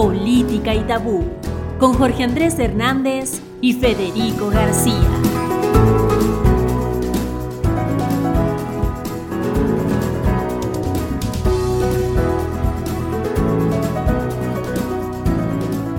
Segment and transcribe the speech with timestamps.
[0.00, 1.24] Política y Tabú
[1.78, 4.94] con Jorge Andrés Hernández y Federico García.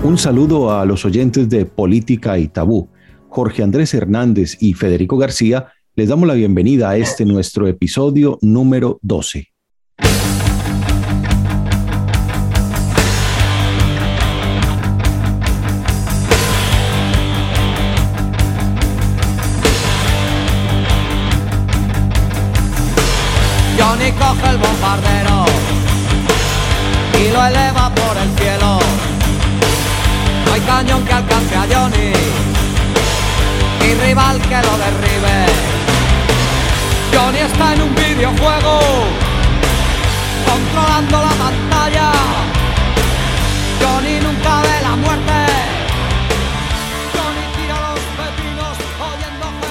[0.02, 2.88] Un saludo a los oyentes de Política y Tabú.
[3.28, 8.98] Jorge Andrés Hernández y Federico García les damos la bienvenida a este nuestro episodio número
[9.02, 9.51] 12.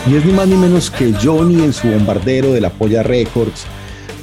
[0.07, 3.65] Y es ni más ni menos que Johnny en su bombardero de la Polla Records,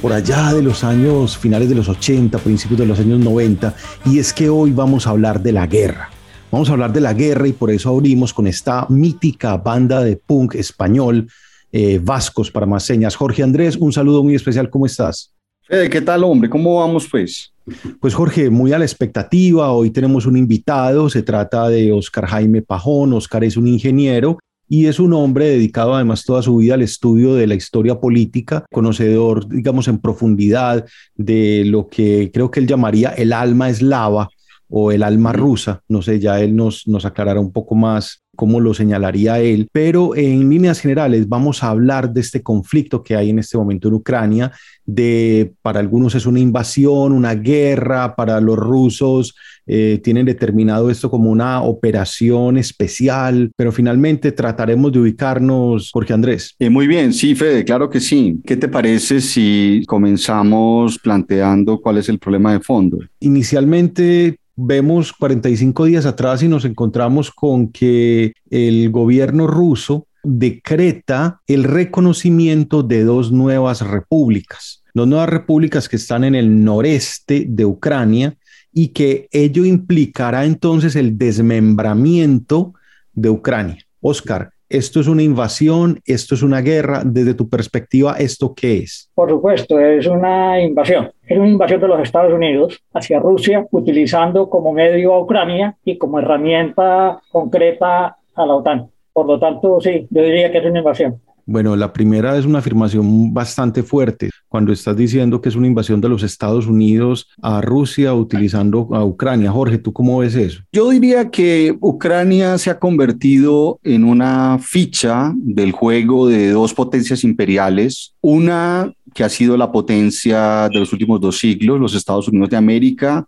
[0.01, 3.73] por allá de los años finales de los 80, principios de los años 90,
[4.05, 6.09] y es que hoy vamos a hablar de la guerra.
[6.51, 10.17] Vamos a hablar de la guerra y por eso abrimos con esta mítica banda de
[10.17, 11.29] punk español,
[11.71, 13.15] eh, Vascos para más señas.
[13.15, 15.33] Jorge Andrés, un saludo muy especial, ¿cómo estás?
[15.61, 16.49] Fede, ¿qué tal, hombre?
[16.49, 17.53] ¿Cómo vamos, pues?
[18.01, 22.63] Pues Jorge, muy a la expectativa, hoy tenemos un invitado, se trata de Oscar Jaime
[22.63, 26.83] Pajón, Oscar es un ingeniero y es un hombre dedicado además toda su vida al
[26.83, 32.67] estudio de la historia política, conocedor, digamos, en profundidad de lo que creo que él
[32.67, 34.29] llamaría el alma eslava
[34.69, 35.81] o el alma rusa.
[35.87, 40.15] No sé, ya él nos, nos aclarará un poco más cómo lo señalaría él, pero
[40.15, 43.95] en líneas generales vamos a hablar de este conflicto que hay en este momento en
[43.95, 44.53] Ucrania,
[44.85, 49.35] de para algunos es una invasión, una guerra, para los rusos
[49.71, 56.55] eh, tienen determinado esto como una operación especial, pero finalmente trataremos de ubicarnos, Jorge Andrés.
[56.57, 58.39] Eh, muy bien, sí, Fede, claro que sí.
[58.45, 62.97] ¿Qué te parece si comenzamos planteando cuál es el problema de fondo?
[63.19, 71.63] Inicialmente vemos 45 días atrás y nos encontramos con que el gobierno ruso decreta el
[71.63, 78.35] reconocimiento de dos nuevas repúblicas, dos nuevas repúblicas que están en el noreste de Ucrania
[78.73, 82.73] y que ello implicará entonces el desmembramiento
[83.13, 83.83] de Ucrania.
[84.01, 85.99] Oscar, ¿esto es una invasión?
[86.05, 87.01] ¿Esto es una guerra?
[87.03, 89.11] Desde tu perspectiva, ¿esto qué es?
[89.13, 91.11] Por supuesto, es una invasión.
[91.25, 95.97] Es una invasión de los Estados Unidos hacia Rusia, utilizando como medio a Ucrania y
[95.97, 98.89] como herramienta concreta a la OTAN.
[99.11, 101.19] Por lo tanto, sí, yo diría que es una invasión.
[101.51, 105.99] Bueno, la primera es una afirmación bastante fuerte cuando estás diciendo que es una invasión
[105.99, 109.51] de los Estados Unidos a Rusia utilizando a Ucrania.
[109.51, 110.61] Jorge, ¿tú cómo ves eso?
[110.71, 117.23] Yo diría que Ucrania se ha convertido en una ficha del juego de dos potencias
[117.23, 122.51] imperiales, una que ha sido la potencia de los últimos dos siglos, los Estados Unidos
[122.51, 123.25] de América,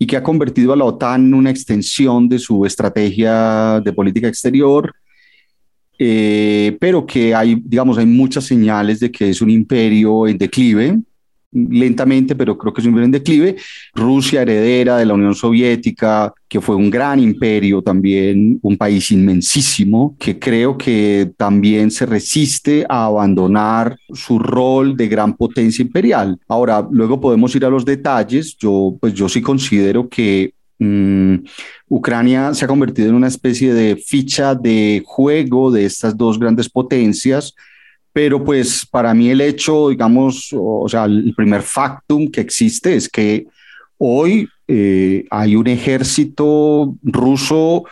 [0.00, 4.26] y que ha convertido a la OTAN en una extensión de su estrategia de política
[4.26, 4.92] exterior
[6.04, 10.98] eh, pero que hay, digamos, hay muchas señales de que es un imperio en declive,
[11.52, 13.56] lentamente, pero creo que es un imperio en declive.
[13.94, 20.16] Rusia, heredera de la Unión Soviética, que fue un gran imperio también, un país inmensísimo,
[20.18, 26.36] que creo que también se resiste a abandonar su rol de gran potencia imperial.
[26.48, 28.56] Ahora, luego podemos ir a los detalles.
[28.56, 31.44] Yo, pues yo sí considero que Mm,
[31.88, 36.68] Ucrania se ha convertido en una especie de ficha de juego de estas dos grandes
[36.68, 37.54] potencias,
[38.12, 43.08] pero pues para mí el hecho, digamos, o, sea, el primer factum que existe es
[43.08, 43.46] que
[43.96, 47.84] hoy eh, hay un ejército ruso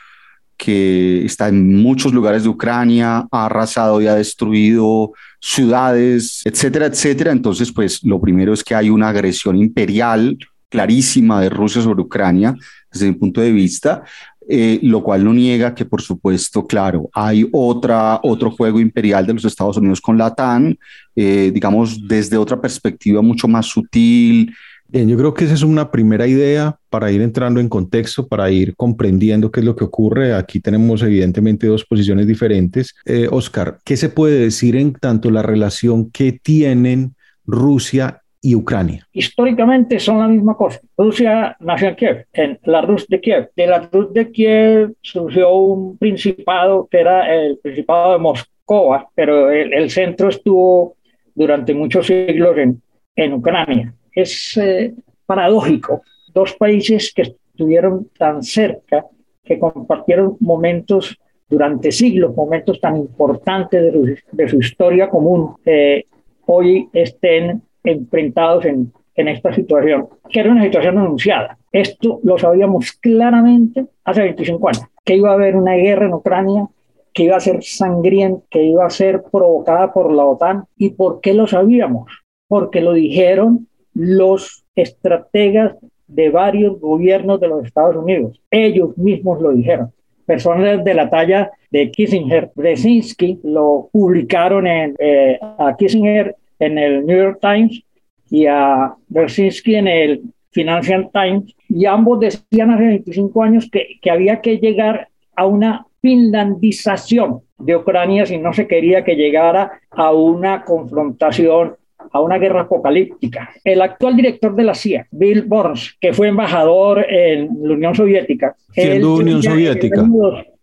[0.56, 7.30] que está en muchos lugares de Ucrania, ha arrasado y ha destruido ciudades, etcétera, etcétera.
[7.30, 10.36] Entonces, pues lo primero es que hay una agresión imperial
[10.70, 12.54] clarísima de Rusia sobre Ucrania
[12.90, 14.02] desde mi punto de vista,
[14.48, 19.34] eh, lo cual no niega que, por supuesto, claro, hay otra, otro juego imperial de
[19.34, 20.76] los Estados Unidos con la TAN,
[21.14, 24.52] eh, digamos, desde otra perspectiva mucho más sutil.
[24.88, 28.50] Bien, yo creo que esa es una primera idea para ir entrando en contexto, para
[28.50, 30.34] ir comprendiendo qué es lo que ocurre.
[30.34, 32.96] Aquí tenemos evidentemente dos posiciones diferentes.
[33.04, 37.14] Eh, Oscar, ¿qué se puede decir en tanto la relación que tienen
[37.46, 39.06] Rusia y Ucrania?
[39.12, 40.80] Históricamente son la misma cosa.
[40.96, 43.50] Rusia nació en Kiev, en la Rus de Kiev.
[43.54, 49.50] De la Rus de Kiev surgió un principado que era el Principado de Moscova, pero
[49.50, 50.96] el, el centro estuvo
[51.34, 52.82] durante muchos siglos en,
[53.16, 53.94] en Ucrania.
[54.12, 54.94] Es eh,
[55.26, 56.02] paradójico
[56.32, 59.06] dos países que estuvieron tan cerca,
[59.44, 63.92] que compartieron momentos durante siglos, momentos tan importantes
[64.32, 66.04] de su, historia común, eh,
[66.46, 71.58] hoy estén enfrentados en, en esta situación, que era una situación anunciada.
[71.72, 76.68] Esto lo sabíamos claramente hace 25 años, que iba a haber una guerra en Ucrania,
[77.12, 80.64] que iba a ser sangrienta, que iba a ser provocada por la OTAN.
[80.76, 82.10] ¿Y por qué lo sabíamos?
[82.48, 88.40] Porque lo dijeron los estrategas de varios gobiernos de los Estados Unidos.
[88.50, 89.92] Ellos mismos lo dijeron.
[90.26, 97.04] Personas de la talla de Kissinger, Brzezinski, lo publicaron en, eh, a Kissinger en el
[97.04, 97.82] New York Times
[98.30, 100.22] y a Brzezinski en el
[100.52, 105.86] Financial Times, y ambos decían hace 25 años que, que había que llegar a una
[106.00, 111.76] finlandización de Ucrania si no se quería que llegara a una confrontación
[112.12, 113.50] a una guerra apocalíptica.
[113.62, 118.56] El actual director de la CIA, Bill Burns, que fue embajador en la Unión Soviética.
[118.72, 120.04] Siendo Unión Soviética.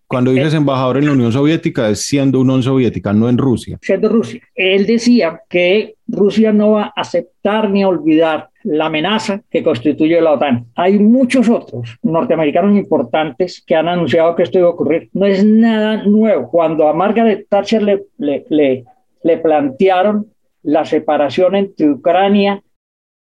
[0.07, 3.77] Cuando dices embajador en la Unión Soviética, es siendo Unión Soviética, no en Rusia.
[3.81, 4.41] Siendo Rusia.
[4.55, 10.21] Él decía que Rusia no va a aceptar ni a olvidar la amenaza que constituye
[10.21, 10.65] la OTAN.
[10.75, 15.09] Hay muchos otros norteamericanos importantes que han anunciado que esto iba a ocurrir.
[15.11, 16.49] No es nada nuevo.
[16.49, 18.85] Cuando a Margaret Thatcher le, le, le,
[19.23, 20.27] le plantearon
[20.63, 22.61] la separación entre Ucrania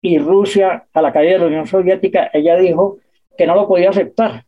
[0.02, 2.98] y Rusia a la caída de la Unión Soviética, ella dijo
[3.38, 4.44] que no lo podía aceptar,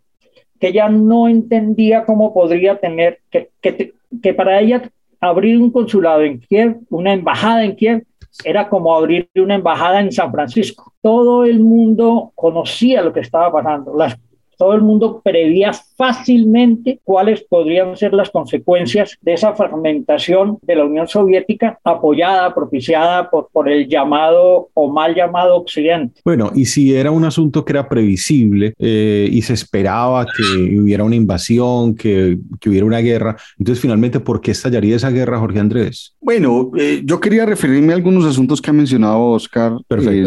[0.61, 6.23] que ella no entendía cómo podría tener, que, que, que para ella abrir un consulado
[6.23, 8.05] en Kiev, una embajada en Kiev,
[8.45, 10.93] era como abrir una embajada en San Francisco.
[11.01, 13.97] Todo el mundo conocía lo que estaba pasando.
[13.97, 14.19] Las
[14.57, 20.85] todo el mundo preveía fácilmente cuáles podrían ser las consecuencias de esa fragmentación de la
[20.85, 26.21] Unión Soviética apoyada, propiciada por, por el llamado o mal llamado Occidente.
[26.25, 31.05] Bueno, y si era un asunto que era previsible eh, y se esperaba que hubiera
[31.05, 35.61] una invasión, que, que, hubiera una guerra, entonces finalmente, ¿por qué estallaría esa guerra, Jorge
[35.61, 36.15] Andrés?
[36.21, 40.27] Bueno, eh, yo quería referirme a algunos asuntos que ha mencionado Oscar eh,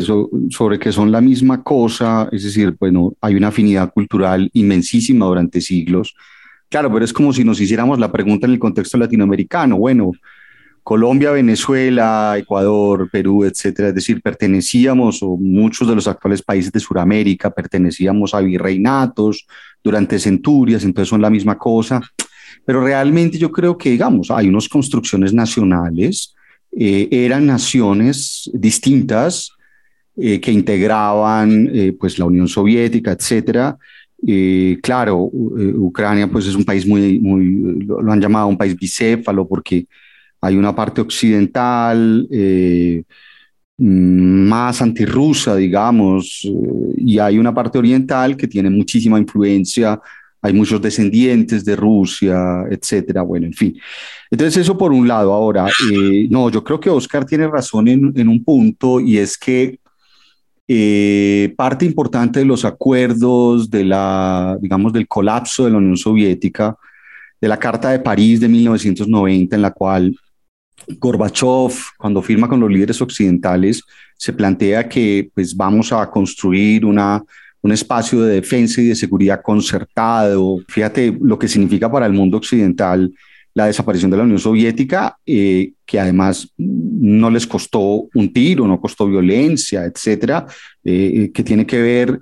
[0.49, 4.18] sobre que son la misma cosa, es decir, bueno, hay una afinidad cultural
[4.53, 6.15] inmensísima durante siglos.
[6.69, 9.77] Claro, pero es como si nos hiciéramos la pregunta en el contexto latinoamericano.
[9.77, 10.11] Bueno,
[10.83, 16.79] Colombia, Venezuela, Ecuador, Perú, etcétera, es decir, pertenecíamos, o muchos de los actuales países de
[16.79, 19.45] Sudamérica pertenecíamos a virreinatos
[19.83, 22.01] durante centurias, entonces son la misma cosa.
[22.65, 26.35] Pero realmente yo creo que, digamos, hay unas construcciones nacionales,
[26.71, 29.51] eh, eran naciones distintas
[30.17, 33.77] eh, que integraban eh, pues la Unión Soviética, etcétera,
[34.81, 39.47] claro, eh, Ucrania pues es un país muy, muy, lo han llamado un país bicéfalo
[39.47, 39.85] porque
[40.41, 43.03] hay una parte occidental eh,
[43.77, 49.99] más antirrusa, digamos, eh, y hay una parte oriental que tiene muchísima influencia,
[50.41, 53.77] hay muchos descendientes de Rusia, etcétera, bueno, en fin.
[54.31, 55.33] Entonces eso por un lado.
[55.33, 55.67] Ahora,
[56.29, 59.79] no, yo creo que Oscar tiene razón en, en un punto y es que
[60.71, 66.77] eh, parte importante de los acuerdos de la, digamos, del colapso de la Unión Soviética,
[67.41, 70.15] de la Carta de París de 1990, en la cual
[70.99, 73.83] Gorbachev, cuando firma con los líderes occidentales,
[74.15, 77.23] se plantea que pues, vamos a construir una,
[77.63, 80.57] un espacio de defensa y de seguridad concertado.
[80.67, 83.11] Fíjate lo que significa para el mundo occidental
[83.53, 88.79] la desaparición de la Unión Soviética, eh, que además no les costó un tiro, no
[88.79, 90.45] costó violencia, etcétera,
[90.83, 92.19] eh, que tiene que ver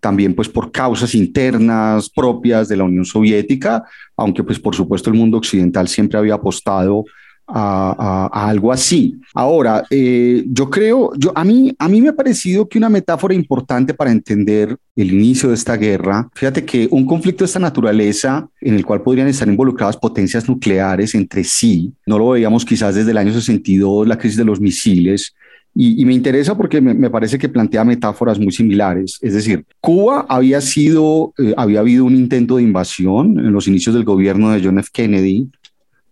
[0.00, 3.82] también pues por causas internas propias de la Unión Soviética,
[4.16, 7.04] aunque pues por supuesto el mundo occidental siempre había apostado
[7.48, 9.16] a, algo así.
[9.34, 13.34] Ahora, eh, yo creo, yo, a, mí, a mí me ha parecido que una metáfora
[13.34, 18.48] importante para entender el inicio de esta guerra, fíjate que un conflicto de esta naturaleza,
[18.60, 23.12] en el cual podrían estar involucradas potencias nucleares entre sí, no lo veíamos quizás desde
[23.12, 25.34] el año 62, la crisis de los misiles,
[25.80, 29.16] y, me interesa porque me, parece que plantea metáforas muy similares.
[29.22, 33.94] Es decir, Cuba había sido, eh, había habido un intento de invasión en los inicios
[33.94, 34.88] del gobierno de John F.
[34.92, 35.48] Kennedy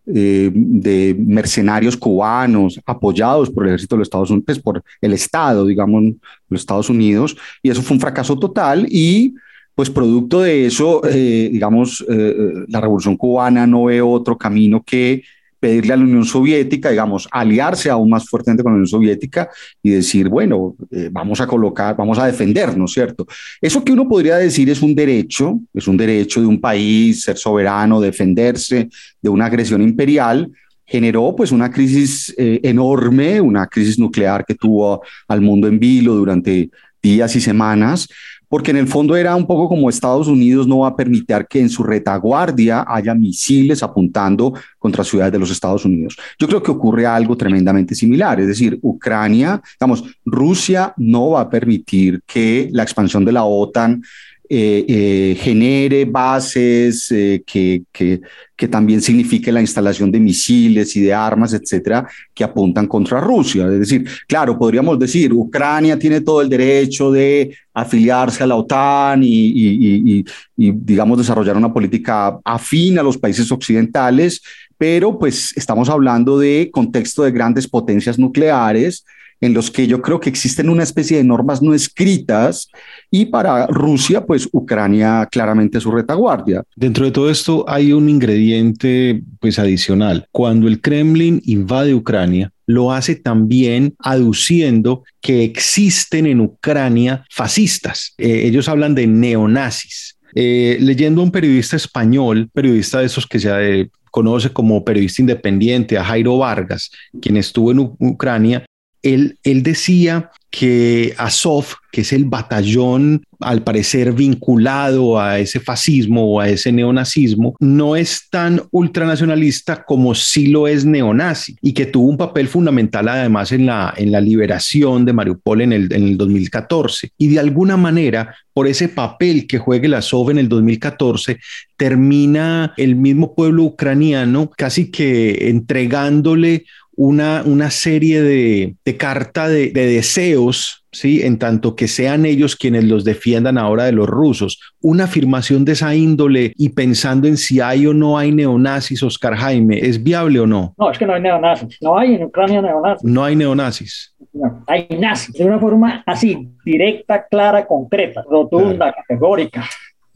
[0.06, 5.12] eh, de mercenarios cubanos apoyados por el ejército de los Estados Unidos, pues por el
[5.12, 6.04] Estado, digamos,
[6.48, 9.34] los Estados Unidos, y eso fue un fracaso total y
[9.74, 12.34] pues producto de eso, eh, digamos, eh,
[12.68, 15.22] la revolución cubana no ve otro camino que
[15.58, 19.48] pedirle a la Unión Soviética, digamos, aliarse aún más fuertemente con la Unión Soviética
[19.82, 23.26] y decir, bueno, eh, vamos a colocar, vamos a defendernos, ¿cierto?
[23.60, 27.36] Eso que uno podría decir es un derecho, es un derecho de un país ser
[27.36, 28.88] soberano, defenderse
[29.20, 30.50] de una agresión imperial,
[30.84, 36.14] generó pues una crisis eh, enorme, una crisis nuclear que tuvo al mundo en vilo
[36.14, 36.70] durante
[37.02, 38.08] días y semanas,
[38.48, 41.60] porque en el fondo era un poco como Estados Unidos no va a permitir que
[41.60, 46.16] en su retaguardia haya misiles apuntando contra ciudades de los Estados Unidos.
[46.38, 51.50] Yo creo que ocurre algo tremendamente similar, es decir, Ucrania, digamos, Rusia no va a
[51.50, 54.02] permitir que la expansión de la OTAN
[54.48, 58.20] eh, eh, genere bases, eh, que, que,
[58.54, 63.66] que, también signifique la instalación de misiles y de armas, etcétera, que apuntan contra Rusia.
[63.66, 69.24] Es decir, claro, podríamos decir, Ucrania tiene todo el derecho de afiliarse a la OTAN
[69.24, 70.24] y, y, y,
[70.56, 74.42] y digamos, desarrollar una política afín a los países occidentales,
[74.78, 79.04] pero pues estamos hablando de contexto de grandes potencias nucleares
[79.40, 82.68] en los que yo creo que existen una especie de normas no escritas
[83.10, 86.62] y para Rusia, pues Ucrania claramente es su retaguardia.
[86.74, 90.26] Dentro de todo esto hay un ingrediente pues adicional.
[90.32, 98.14] Cuando el Kremlin invade Ucrania, lo hace también aduciendo que existen en Ucrania fascistas.
[98.18, 100.16] Eh, ellos hablan de neonazis.
[100.34, 105.96] Eh, leyendo a un periodista español, periodista de esos que se conoce como periodista independiente,
[105.96, 106.90] a Jairo Vargas,
[107.20, 108.64] quien estuvo en Ucrania,
[109.06, 116.40] él, decía que Azov, que es el batallón al parecer vinculado a ese fascismo o
[116.40, 122.08] a ese neonazismo, no es tan ultranacionalista como sí lo es neonazi y que tuvo
[122.08, 127.10] un papel fundamental además en la, la liberación de Mariupol en el, en el 2014.
[127.18, 131.38] Y de alguna manera, por ese papel que juega el Azov en el 2014,
[131.76, 136.64] termina el mismo pueblo ucraniano casi que entregándole
[136.96, 141.22] una, una serie de, de carta de, deseos, ¿sí?
[141.22, 144.58] en tanto que sean ellos quienes los defiendan ahora de los rusos.
[144.80, 149.36] Una afirmación de esa índole y pensando en si hay o no hay neonazis, Oscar
[149.36, 150.74] Jaime, ¿es viable o no?
[150.78, 151.78] No, es que no hay neonazis.
[151.80, 153.04] No hay en Ucrania neonazis.
[153.04, 154.14] No hay neonazis.
[154.32, 159.64] No, hay nazis de una forma así, directa, clara, concreta, rotunda, categórica.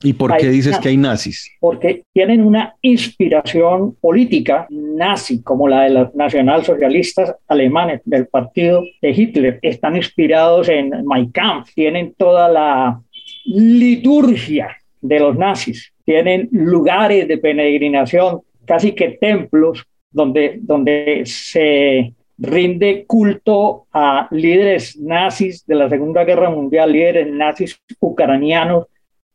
[0.03, 1.51] ¿Y por qué dices que hay nazis?
[1.61, 9.11] Porque tienen una inspiración política nazi, como la de los nacionalsocialistas alemanes del partido de
[9.11, 9.59] Hitler.
[9.63, 13.01] Están inspirados en Mein Kampf, tienen toda la
[13.45, 23.05] liturgia de los nazis, tienen lugares de peregrinación, casi que templos, donde, donde se rinde
[23.07, 28.87] culto a líderes nazis de la Segunda Guerra Mundial, líderes nazis ucranianos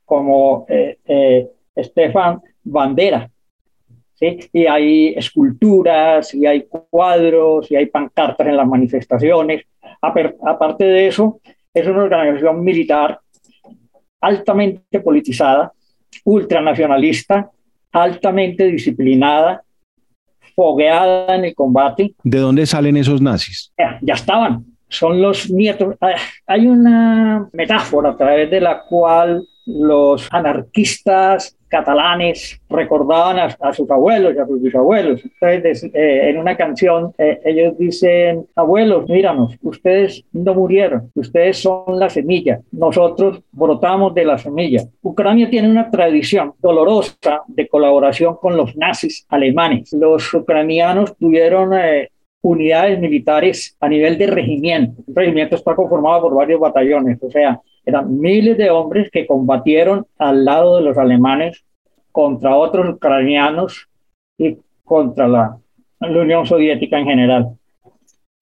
[0.06, 3.30] como eh, eh, Stefan Bandera.
[4.14, 4.40] ¿sí?
[4.54, 9.66] Y hay esculturas, y hay cuadros, y hay pancartas en las manifestaciones.
[10.02, 11.40] Aparte de eso,
[11.74, 13.20] es una organización militar
[14.22, 15.72] altamente politizada,
[16.24, 17.52] ultranacionalista,
[17.92, 19.64] altamente disciplinada,
[20.56, 22.16] fogueada en el combate.
[22.24, 23.72] ¿De dónde salen esos nazis?
[23.78, 25.96] Ya, ya estaban, son los nietos.
[26.02, 26.16] Ah,
[26.48, 34.34] hay una metáfora a través de la cual los anarquistas catalanes recordaban a, sus abuelos
[34.36, 35.22] y a sus bisabuelos.
[35.24, 42.00] Entonces, eh, en una canción, eh, ellos dicen, abuelos, míranos, ustedes no murieron, ustedes son
[42.00, 44.84] la semilla, nosotros brotamos de la semilla.
[45.02, 49.92] Ucrania tiene una tradición dolorosa de colaboración con los nazis alemanes.
[49.92, 52.10] Los ucranianos tuvieron eh,
[52.46, 55.02] unidades militares a nivel de regimiento.
[55.08, 60.06] El regimiento está conformado por varios batallones, o sea, eran miles de hombres que combatieron
[60.20, 61.66] al lado de los alemanes
[62.12, 63.90] contra otros ucranianos
[64.38, 65.58] y contra la,
[66.02, 67.50] Unión Soviética en general.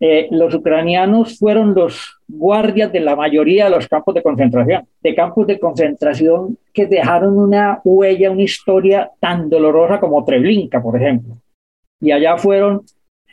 [0.01, 5.15] Eh, los ucranianos fueron los guardias de la mayoría de los campos de concentración, de
[5.15, 11.37] campos de concentración que dejaron una huella, una historia tan dolorosa como Treblinka, por ejemplo.
[12.01, 12.81] Y allá fueron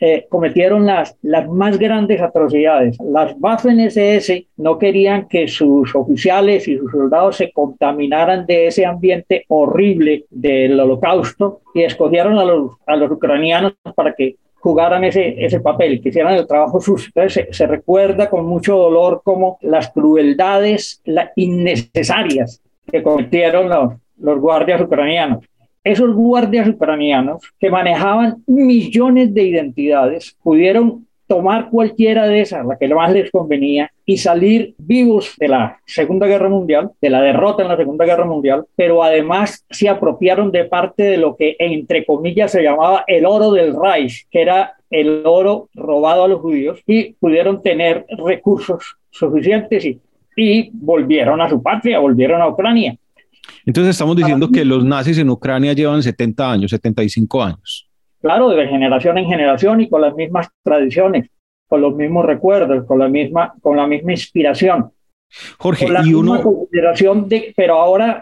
[0.03, 2.97] eh, cometieron las, las más grandes atrocidades.
[3.05, 9.45] Las Waffen-SS no querían que sus oficiales y sus soldados se contaminaran de ese ambiente
[9.47, 15.59] horrible del holocausto y escogieron a los, a los ucranianos para que jugaran ese, ese
[15.59, 17.11] papel, que hicieran el trabajo sucio.
[17.13, 21.03] Entonces se, recuerda con mucho dolor como las crueldades
[21.35, 22.59] innecesarias
[22.91, 25.45] que cometieron los, los guardias ucranianos
[25.83, 32.89] esos guardias ucranianos que manejaban millones de identidades pudieron tomar cualquiera de esas, la que
[32.89, 37.69] más les convenía, y salir vivos de la Segunda Guerra Mundial, de la derrota en
[37.69, 42.51] la Segunda Guerra Mundial, pero además se apropiaron de parte de lo que, entre comillas,
[42.51, 47.13] se llamaba el oro del Reich, que era el oro robado a los judíos, y
[47.13, 50.01] pudieron tener recursos suficientes y,
[50.35, 52.97] y volvieron a su patria, volvieron a Ucrania.
[53.65, 57.87] Entonces estamos diciendo que los nazis en Ucrania llevan 70 años, 75 años.
[58.21, 61.29] Claro, de generación en generación y con las mismas tradiciones,
[61.67, 64.91] con los mismos recuerdos, con la misma, con la misma inspiración.
[65.57, 66.41] Jorge, la y uno...
[66.41, 68.21] consideración de, pero ahora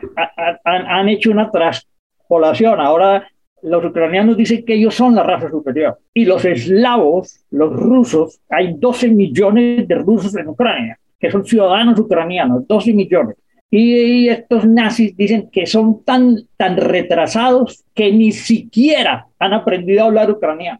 [0.63, 2.79] han, han hecho una traspolación.
[2.79, 3.27] Ahora
[3.61, 5.99] los ucranianos dicen que ellos son la raza superior.
[6.13, 11.99] Y los eslavos, los rusos, hay 12 millones de rusos en Ucrania, que son ciudadanos
[11.99, 13.35] ucranianos, 12 millones.
[13.71, 20.07] Y estos nazis dicen que son tan, tan retrasados que ni siquiera han aprendido a
[20.07, 20.79] hablar ucraniano.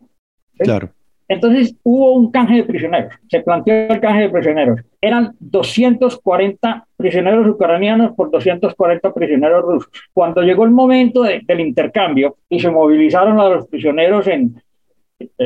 [0.57, 0.89] Claro.
[1.29, 4.81] Entonces hubo un canje de prisioneros, se planteó el canje de prisioneros.
[4.99, 9.91] Eran 240 prisioneros ucranianos por 240 prisioneros rusos.
[10.11, 14.59] Cuando llegó el momento del intercambio y se movilizaron a los prisioneros en,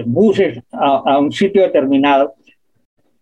[0.05, 2.33] buses a, un sitio determinado,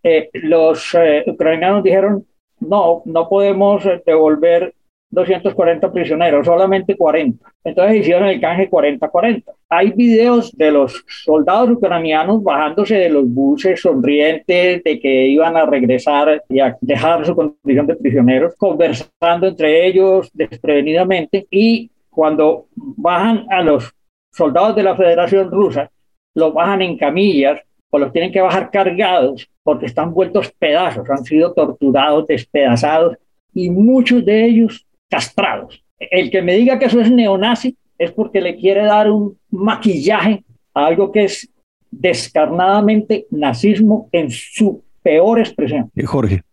[0.03, 2.25] eh, los eh, ucranianos dijeron,
[2.61, 4.73] no, no podemos devolver
[5.11, 7.45] 240 prisioneros, solamente 40.
[7.65, 9.43] Entonces hicieron el canje 40-40.
[9.69, 15.65] Hay videos de los soldados ucranianos bajándose de los buses sonrientes de que iban a
[15.65, 23.45] regresar y a dejar su condición de prisioneros, conversando entre ellos desprevenidamente y cuando bajan
[23.49, 23.93] a los
[24.31, 25.89] soldados de la Federación Rusa,
[26.33, 27.59] los bajan en camillas
[27.91, 33.17] o los tienen que bajar cargados porque están vueltos pedazos, han sido torturados, despedazados
[33.53, 35.83] y muchos de ellos castrados.
[35.99, 40.43] El que me diga que eso es neonazi es porque le quiere dar un maquillaje
[40.73, 41.47] a algo que es
[41.91, 45.91] descarnadamente nazismo en su peor expresión.
[45.95, 46.43] Eh, Jorge,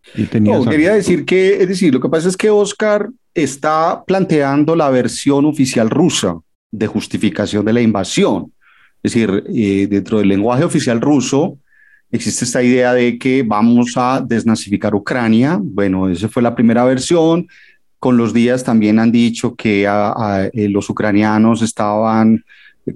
[0.68, 5.44] quería decir que, es decir, lo que pasa es que Oscar está planteando la versión
[5.44, 6.38] oficial rusa
[6.70, 8.52] de justificación de la invasión.
[9.02, 11.58] Es decir, eh, dentro del lenguaje oficial ruso
[12.10, 15.58] existe esta idea de que vamos a desnazificar Ucrania.
[15.60, 17.46] Bueno, esa fue la primera versión
[17.98, 22.44] con los días también han dicho que eh, los ucranianos estaban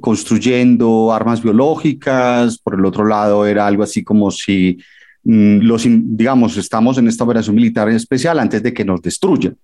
[0.01, 4.79] construyendo armas biológicas, por el otro lado era algo así como si
[5.25, 9.57] mm, los, digamos, estamos en esta operación militar especial antes de que nos destruyan,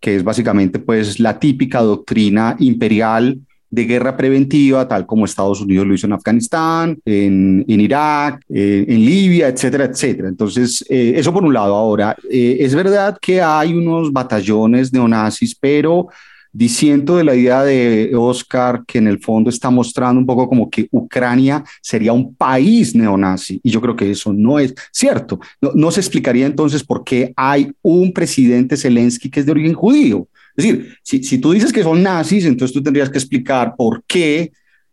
[0.00, 5.86] que es básicamente pues la típica doctrina imperial de guerra preventiva, tal como Estados Unidos
[5.86, 10.28] lo hizo en Afganistán, en, en Irak, en Libia, etcétera, etcétera.
[10.28, 11.74] Entonces, eh, eso por un lado.
[11.74, 16.08] Ahora, eh, es verdad que hay unos batallones neonazis, pero
[16.50, 20.70] diciendo de la idea de Oscar que en el fondo está mostrando un poco como
[20.70, 25.38] que Ucrania sería un país neonazi y yo creo que eso no es cierto.
[25.60, 29.74] No, no se explicaría entonces por qué hay un presidente Zelensky que es de origen
[29.74, 30.26] judío.
[30.58, 34.02] Es decir, si, si tú dices que son nazis, entonces tú tendrías que explicar por
[34.08, 34.50] qué, eh,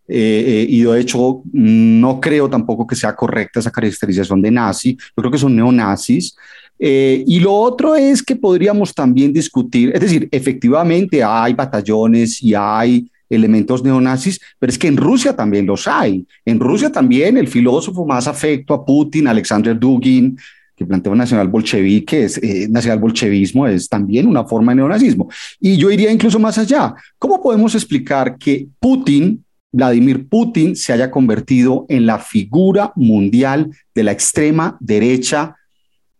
[0.08, 5.15] eh, y de hecho no creo tampoco que sea correcta esa caracterización de nazi, yo
[5.15, 6.36] creo que son neonazis.
[6.78, 12.54] Eh, y lo otro es que podríamos también discutir, es decir, efectivamente hay batallones y
[12.54, 16.28] hay elementos neonazis, pero es que en Rusia también los hay.
[16.45, 20.38] En Rusia también el filósofo más afecto a Putin, Alexander Dugin,
[20.75, 25.29] que plantea nacional bolchevique, es, eh, nacional bolchevismo es también una forma de neonazismo.
[25.59, 26.93] Y yo iría incluso más allá.
[27.17, 34.03] ¿Cómo podemos explicar que Putin, Vladimir Putin, se haya convertido en la figura mundial de
[34.03, 35.55] la extrema derecha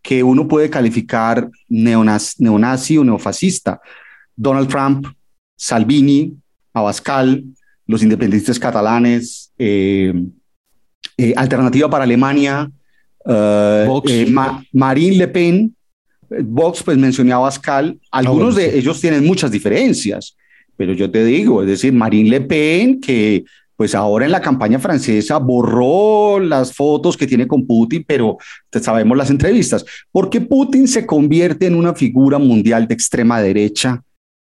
[0.02, 3.82] que uno puede calificar neonazi, neonazi o neofascista?
[4.36, 5.08] Donald Trump,
[5.58, 6.34] Salvini,
[6.74, 7.44] Abascal,
[7.88, 10.14] los independentistas catalanes, eh,
[11.18, 12.70] eh, Alternativa para Alemania,
[13.26, 14.34] Uh, eh,
[14.72, 15.76] Marine Le Pen,
[16.30, 20.36] Vox, pues mencioné a Abascal, algunos de ellos tienen muchas diferencias,
[20.78, 23.44] pero yo te digo, es decir, Marine Le Pen, que
[23.76, 28.38] pues ahora en la campaña francesa borró las fotos que tiene con Putin, pero
[28.82, 29.86] sabemos las entrevistas.
[30.12, 34.02] ¿Por qué Putin se convierte en una figura mundial de extrema derecha,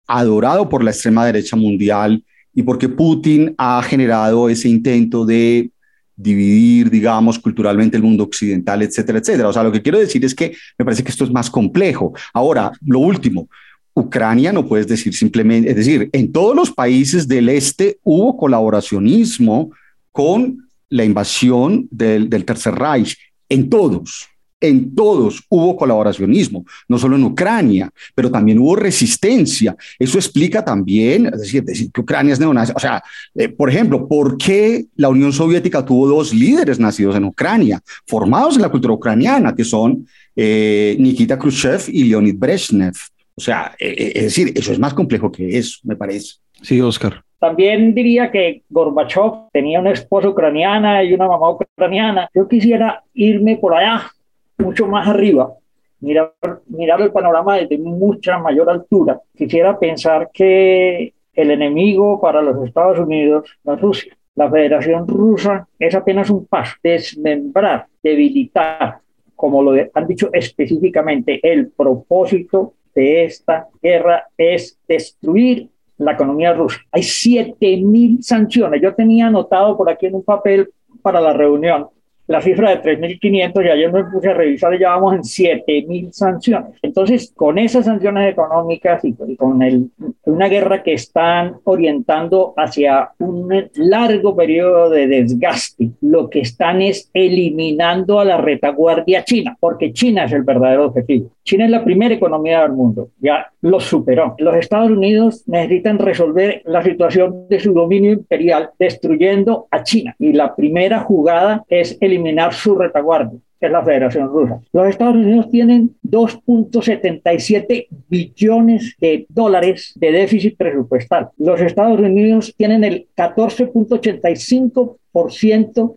[0.06, 2.22] adorado por la extrema derecha mundial,
[2.54, 5.70] y porque Putin ha generado ese intento de
[6.16, 9.48] dividir, digamos, culturalmente el mundo occidental, etcétera, etcétera.
[9.48, 12.12] O sea, lo que quiero decir es que me parece que esto es más complejo.
[12.33, 13.48] Ahora, lo último,
[13.94, 19.70] Ucrania no puedes decir simplemente, es decir, en todos los países del este hubo colaboracionismo
[20.11, 23.16] con la invasión del, del Tercer Reich,
[23.48, 24.29] en todos
[24.60, 29.76] en todos hubo colaboracionismo, no solo en Ucrania, pero también hubo resistencia.
[29.98, 32.72] Eso explica también, es decir, decir que Ucrania es neonazi.
[32.74, 33.02] O sea,
[33.34, 38.56] eh, por ejemplo, ¿por qué la Unión Soviética tuvo dos líderes nacidos en Ucrania, formados
[38.56, 42.94] en la cultura ucraniana, que son eh, Nikita Khrushchev y Leonid Brezhnev?
[43.36, 46.34] O sea, eh, es decir, eso es más complejo que eso, me parece.
[46.62, 47.22] Sí, Oscar.
[47.38, 52.26] También diría que Gorbachev tenía una esposa ucraniana y una mamá ucraniana.
[52.34, 54.10] Yo quisiera irme por allá,
[54.58, 55.52] mucho más arriba,
[56.00, 56.32] mirar,
[56.66, 59.20] mirar el panorama desde mucha mayor altura.
[59.36, 64.16] Quisiera pensar que el enemigo para los Estados Unidos es Rusia.
[64.36, 69.00] La Federación Rusa es apenas un paso, desmembrar, debilitar
[69.36, 76.80] como lo han dicho específicamente, el propósito de esta guerra es destruir la economía rusa.
[76.90, 78.80] Hay 7.000 sanciones.
[78.80, 80.70] Yo tenía anotado por aquí en un papel
[81.02, 81.88] para la reunión
[82.26, 86.12] la cifra de 3.500 y ayer me puse a revisar y ya vamos en 7.000
[86.12, 86.78] sanciones.
[86.82, 89.90] Entonces, con esas sanciones económicas y con el,
[90.24, 97.10] una guerra que están orientando hacia un largo periodo de desgaste, lo que están es
[97.12, 101.30] eliminando a la retaguardia china, porque China es el verdadero objetivo.
[101.44, 104.37] China es la primera economía del mundo, ya lo superó.
[104.38, 110.35] Los Estados Unidos necesitan resolver la situación de su dominio imperial destruyendo a China y
[110.35, 114.61] la primera jugada es el eliminar su retaguardia, que es la Federación Rusa.
[114.70, 121.31] Los Estados Unidos tienen 2.77 billones de dólares de déficit presupuestal.
[121.38, 124.98] Los Estados Unidos tienen el 14.85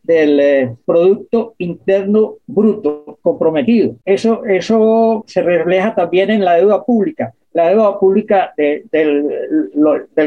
[0.03, 3.95] del eh, Producto Interno Bruto comprometido.
[4.06, 8.83] Eso, eso se refleja también en la deuda pública la deuda pública del,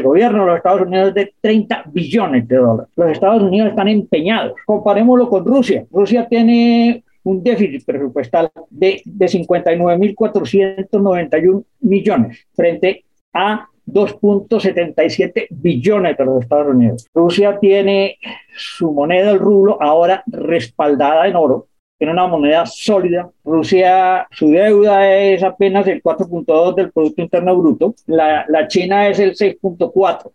[0.03, 2.91] gobierno de los Estados Unidos es de 30 billones de dólares.
[2.97, 4.55] Los Estados Unidos están empeñados.
[4.65, 5.85] Comparémoslo con Rusia.
[5.91, 16.43] Rusia tiene un déficit presupuestal de, de 59.491 millones frente a 2.77 billones de los
[16.43, 17.07] Estados Unidos.
[17.13, 18.17] Rusia tiene
[18.57, 21.67] su moneda, el rublo, ahora respaldada en oro
[22.01, 23.29] tiene una moneda sólida.
[23.45, 27.93] Rusia, su deuda es apenas el 4.2 del Producto Interno Bruto.
[28.07, 30.31] La, la China es el 6.4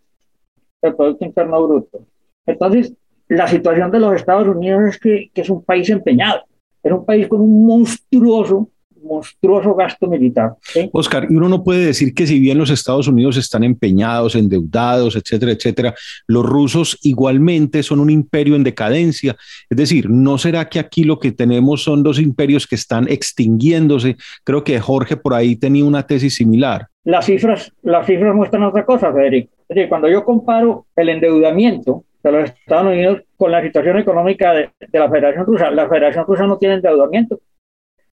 [0.81, 1.98] del Producto Interno Bruto.
[2.46, 2.94] Entonces,
[3.26, 6.44] la situación de los Estados Unidos es que, que es un país empeñado.
[6.85, 8.68] Es un país con un monstruoso
[9.07, 10.55] monstruoso gasto militar.
[10.92, 15.16] Oscar, y uno no puede decir que si bien los Estados Unidos están empeñados, endeudados,
[15.16, 15.95] etcétera, etcétera,
[16.27, 19.37] los rusos igualmente son un imperio en decadencia.
[19.71, 24.16] Es decir, ¿no será que aquí lo que tenemos son dos imperios que están extinguiéndose?
[24.45, 26.87] Creo que Jorge por ahí tenía una tesis similar.
[27.05, 29.51] Las cifras, las cifras muestran otra cosa, Federico.
[29.69, 34.53] Es decir, cuando yo comparo el endeudamiento de los Estados Unidos con la situación económica
[34.53, 37.38] de, de la Federación Rusa, la Federación Rusa no tiene endeudamiento,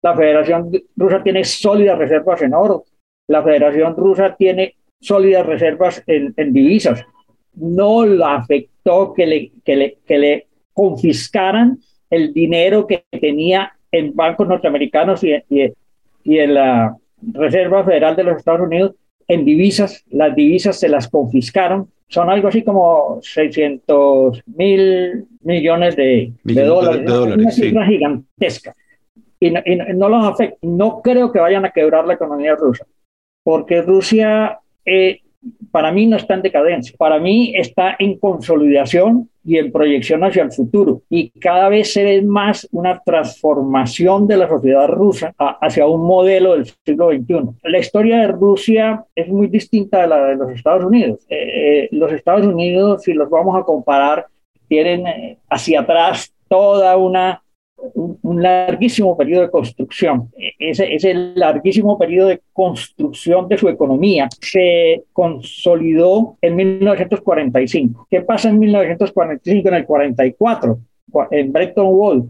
[0.01, 2.85] la Federación Rusa tiene sólidas reservas en oro.
[3.27, 7.05] La Federación Rusa tiene sólidas reservas en, divisas.
[7.55, 14.15] No la afectó que le, que, le, que le confiscaran el dinero que tenía en
[14.15, 15.73] bancos norteamericanos y, y,
[16.23, 18.95] y en la Reserva Federal de los Estados Unidos
[19.27, 20.03] en divisas.
[20.09, 21.89] Las divisas se las confiscaron.
[22.07, 27.11] Son algo así como 600 mil millones de, dólares.
[27.11, 28.75] una cifra gigantesca
[29.39, 30.57] y no, los afecta.
[30.61, 32.85] No creo que vayan a quebrar la economía rusa,
[33.43, 35.21] porque Rusia eh,
[35.71, 40.43] para mí no está en decadencia, para mí está en consolidación y en proyección hacia
[40.43, 41.01] el futuro.
[41.09, 46.53] Y cada vez se ve más una transformación de la sociedad rusa hacia un modelo
[46.53, 47.57] del siglo XXI.
[47.63, 51.25] La historia de Rusia es muy distinta de la de los Estados Unidos.
[51.29, 51.37] Eh,
[51.83, 54.27] eh, los Estados Unidos, si los vamos a comparar,
[54.67, 57.41] tienen hacia atrás toda una
[57.93, 60.29] un, larguísimo periodo de construcción.
[60.57, 68.07] Ese, ese larguísimo periodo de construcción de su economía se consolidó en 1945.
[68.09, 69.67] ¿Qué pasa en 1945?
[69.67, 70.79] En el 44,
[71.31, 72.29] en Bretton Woods,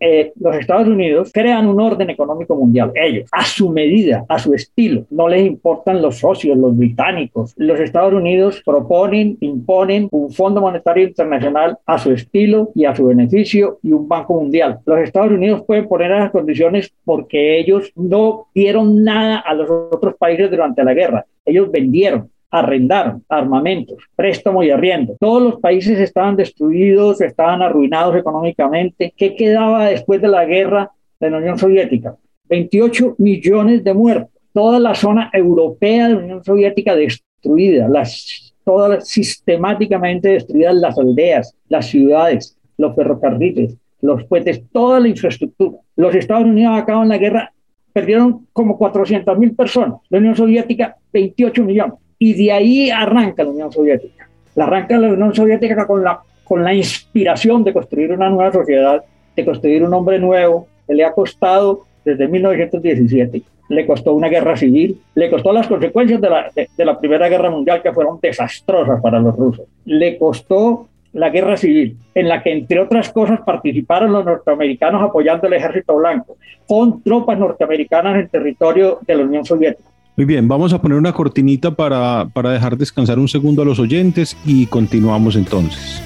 [0.00, 4.54] eh, los Estados Unidos crean un orden económico mundial, ellos, a su medida, a su
[4.54, 5.04] estilo.
[5.10, 7.54] No les importan los socios, los británicos.
[7.56, 13.06] Los Estados Unidos proponen, imponen un Fondo Monetario Internacional a su estilo y a su
[13.06, 14.80] beneficio y un Banco Mundial.
[14.86, 20.14] Los Estados Unidos pueden poner esas condiciones porque ellos no dieron nada a los otros
[20.16, 21.26] países durante la guerra.
[21.44, 25.16] Ellos vendieron arrendaron armamentos, préstamo y arriendo.
[25.20, 29.14] Todos los países estaban destruidos, estaban arruinados económicamente.
[29.16, 32.16] ¿Qué quedaba después de la guerra de la Unión Soviética?
[32.48, 34.30] 28 millones de muertos.
[34.52, 41.54] Toda la zona europea de la Unión Soviética destruida, las, todas sistemáticamente destruidas las aldeas,
[41.68, 45.78] las ciudades, los ferrocarriles, los puentes, toda la infraestructura.
[45.94, 47.52] Los Estados Unidos acaban la guerra,
[47.92, 50.00] perdieron como 400 mil personas.
[50.08, 54.28] La Unión Soviética, 28 millones y de ahí arranca la Unión Soviética.
[54.54, 59.02] La arranca la Unión Soviética con la, con la inspiración de construir una nueva sociedad,
[59.34, 63.42] de construir un hombre nuevo, que le ha costado desde 1917.
[63.70, 67.48] Le costó una guerra civil, le costó las consecuencias de la, de la Primera Guerra
[67.48, 69.64] Mundial que fueron desastrosas para los rusos.
[69.86, 75.46] Le costó la guerra civil, en la que, entre otras cosas, participaron los norteamericanos apoyando
[75.46, 79.88] el ejército blanco, con tropas norteamericanas en territorio de la Unión Soviética.
[80.20, 83.78] Muy bien, vamos a poner una cortinita para, para dejar descansar un segundo a los
[83.78, 86.02] oyentes y continuamos entonces.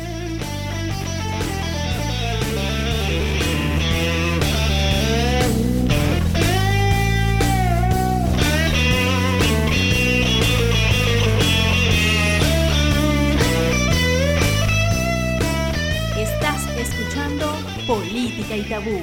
[16.17, 17.53] Estás escuchando
[17.89, 19.03] Política Itagüí,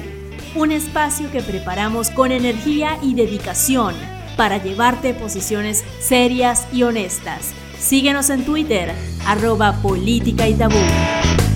[0.54, 3.94] un espacio que preparamos con energía y dedicación
[4.36, 7.52] para llevarte posiciones serias y honestas.
[7.78, 8.92] Síguenos en Twitter,
[9.26, 11.51] arroba política y tabú.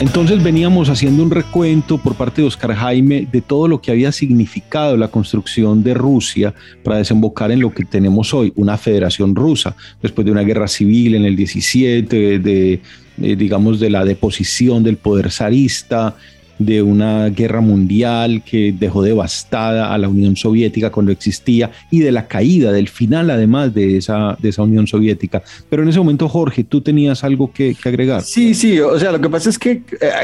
[0.00, 4.12] Entonces veníamos haciendo un recuento por parte de Oscar Jaime de todo lo que había
[4.12, 9.76] significado la construcción de Rusia para desembocar en lo que tenemos hoy, una federación rusa,
[10.00, 12.80] después de una guerra civil en el 17, de,
[13.20, 16.16] eh, digamos, de la deposición del poder zarista,
[16.60, 22.12] de una guerra mundial que dejó devastada a la Unión Soviética cuando existía y de
[22.12, 25.42] la caída, del final además de esa, de esa Unión Soviética.
[25.70, 28.22] Pero en ese momento, Jorge, tú tenías algo que, agregar.
[28.22, 29.82] Sí, sí, o sea, lo que pasa es que eh,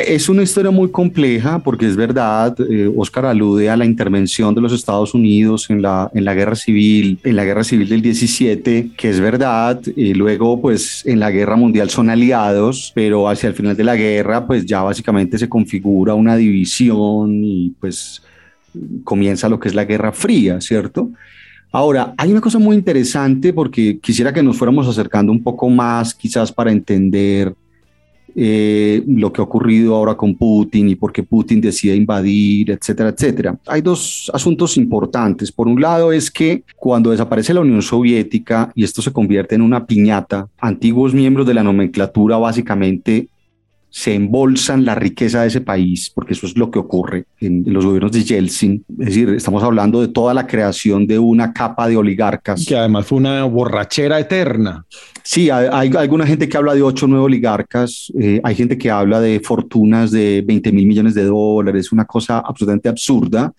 [0.09, 2.55] es una historia muy compleja porque es verdad,
[2.94, 6.55] Oscar eh, alude a la intervención de los Estados Unidos en la, en la guerra
[6.55, 11.31] civil, en la guerra civil del 17, que es verdad, y luego pues en la
[11.31, 15.49] guerra mundial son aliados, pero hacia el final de la guerra pues ya básicamente se
[15.49, 18.23] configura un una división y pues
[19.05, 21.11] comienza lo que es la Guerra Fría, ¿cierto?
[21.73, 26.15] Ahora, hay una cosa muy interesante porque quisiera que nos fuéramos acercando un poco más,
[26.15, 27.55] quizás para entender
[28.35, 33.09] eh, lo que ha ocurrido ahora con Putin y por qué Putin decide invadir, etcétera,
[33.11, 33.59] etcétera.
[33.67, 35.51] Hay dos asuntos importantes.
[35.51, 39.62] Por un lado es que cuando desaparece la Unión Soviética y esto se convierte en
[39.62, 43.29] una piñata, antiguos miembros de la nomenclatura básicamente
[43.97, 47.83] se embolsan la riqueza de ese país, porque eso es lo que ocurre en, los
[47.83, 48.85] gobiernos de Yeltsin.
[48.99, 52.67] Es decir, estamos hablando de toda la creación de una capa de oligarcas.
[52.67, 54.85] Que además fue una borrachera eterna.
[55.23, 59.19] Sí, hay, alguna gente que habla de ocho nueve oligarcas, eh, hay gente que habla
[59.19, 63.51] de fortunas de 20 mil millones de dólares, una cosa absolutamente absurda.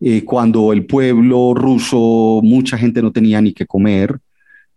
[0.00, 4.18] Eh, cuando el pueblo ruso, mucha gente no tenía ni qué comer.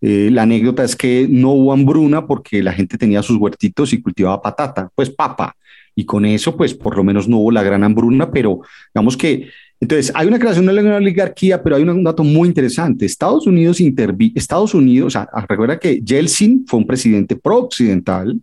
[0.01, 4.01] Eh, la anécdota es que no hubo hambruna porque la gente tenía sus huertitos y
[4.01, 5.55] cultivaba patata, pues papa.
[5.95, 8.61] Y con eso, pues por lo menos no hubo la gran hambruna, pero
[8.93, 13.05] digamos que entonces, hay una creación de la oligarquía, pero hay un dato muy interesante.
[13.05, 18.39] Estados Unidos intervi Estados Unidos, o sea, recuerda que Yeltsin fue un presidente pro-occidental,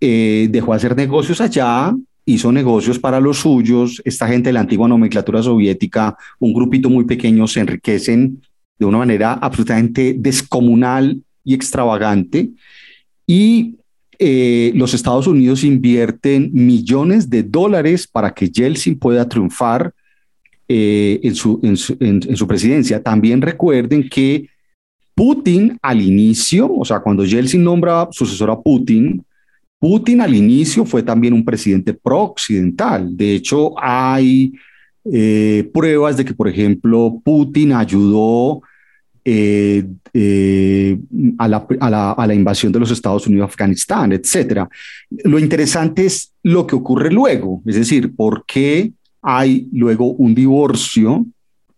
[0.00, 4.00] eh, dejó de hacer negocios allá, hizo negocios para los suyos.
[4.04, 8.40] Esta gente de la antigua nomenclatura soviética, un grupito muy pequeño, se enriquecen
[8.78, 12.50] de una manera absolutamente descomunal y extravagante.
[13.26, 13.76] Y
[14.18, 19.92] eh, los Estados Unidos invierten millones de dólares para que Yeltsin pueda triunfar
[20.68, 21.76] eh, en, su, en,
[22.36, 23.02] su, presidencia.
[23.02, 24.48] También recuerden que
[25.14, 29.22] Putin al inicio, o sea, cuando Yeltsin nombra sucesor a Putin,
[29.78, 33.14] Putin al inicio fue también un presidente pro-occidental.
[33.16, 34.54] De hecho, hay
[35.12, 38.62] eh, pruebas de que, por ejemplo, Putin ayudó
[39.26, 40.98] eh, eh,
[41.38, 44.66] a, la, invasión de los Estados Unidos a Afganistán, etc.
[45.24, 51.26] Lo interesante es lo que ocurre luego, es decir, por qué hay luego un divorcio,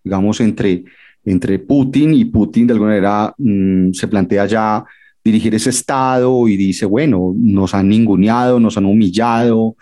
[0.03, 0.85] digamos, entre,
[1.25, 4.85] entre Putin y Putin de alguna manera mm, se plantea ya
[5.25, 9.77] dirigir ese Estado y dice, bueno, nos han ninguneado, nos han humillado,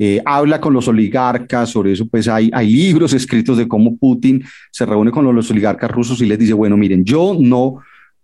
[0.00, 4.44] eh, habla con los oligarcas, sobre eso pues hay, hay libros escritos de cómo Putin
[4.70, 7.78] se reúne con los, oligarcas rusos y les dice, bueno, miren, yo no,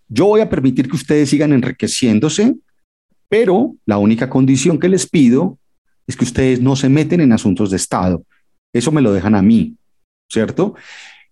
[0.08, 2.54] yo voy a permitir que ustedes sigan enriqueciéndose,
[3.28, 5.58] pero la única condición que les pido
[6.06, 8.22] es que ustedes no se meten en asuntos de Estado.
[8.72, 9.74] Eso me lo dejan a mí,
[10.30, 10.74] ¿cierto?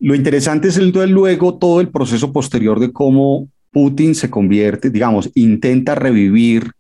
[0.01, 5.31] Lo interesante es el, luego todo el proceso posterior de cómo Putin se convierte, digamos,
[5.35, 6.73] intenta revivir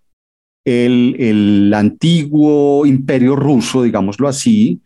[0.64, 4.81] el, antiguo imperio ruso, digámoslo así,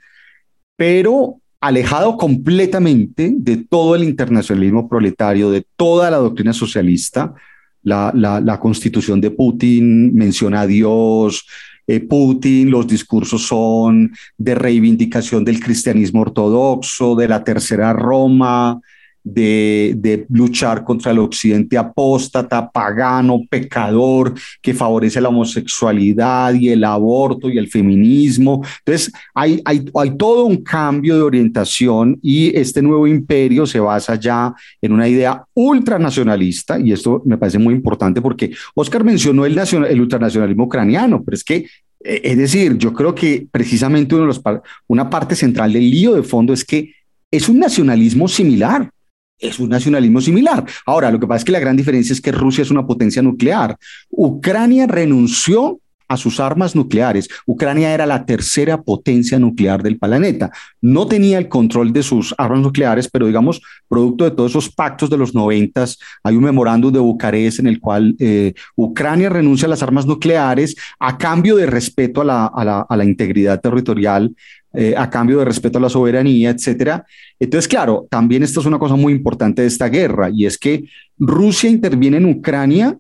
[0.77, 7.35] pero alejado completamente de todo el internacionalismo proletario, de toda la doctrina socialista.
[7.83, 11.47] La, constitución de Putin menciona a Dios,
[11.87, 18.81] eh, Putin, los discursos son de reivindicación del cristianismo ortodoxo, de la tercera Roma,
[19.27, 27.51] de, luchar contra el occidente apóstata, pagano, pecador, que favorece la homosexualidad y el aborto
[27.51, 28.62] y el feminismo.
[28.85, 34.15] Entonces, hay, hay, hay todo un cambio de orientación y este nuevo imperio se basa
[34.15, 39.55] ya en una idea ultranacionalista, y esto me parece muy importante porque Oscar mencionó el,
[39.55, 41.67] nacional, el ultranacionalismo ucraniano, pero es que
[42.05, 44.43] eh, es decir, yo creo que precisamente uno de los,
[44.87, 46.93] una parte central del lío de fondo es que
[47.31, 48.91] es un nacionalismo similar
[49.38, 50.64] es un nacionalismo similar.
[50.87, 53.22] Ahora, lo que pasa es que la gran diferencia es que Rusia es una potencia
[53.22, 53.77] nuclear.
[54.11, 57.29] Ucrania renunció a sus armas nucleares.
[57.46, 60.51] Ucrania era la tercera potencia nuclear del planeta.
[60.81, 65.11] No tenía el control de sus armas nucleares, pero digamos, producto de todos esos pactos
[65.11, 69.70] de los noventas, hay un memorándum de Bucarest en el cual eh, Ucrania renuncia a
[69.70, 74.35] las armas nucleares a cambio de respeto a la, integridad territorial,
[74.77, 77.05] eh, a cambio de respeto a la soberanía, etcétera.
[77.41, 80.85] Entonces, claro, también esto es una cosa muy importante de esta guerra y es que
[81.19, 82.99] Rusia interviene en Ucrania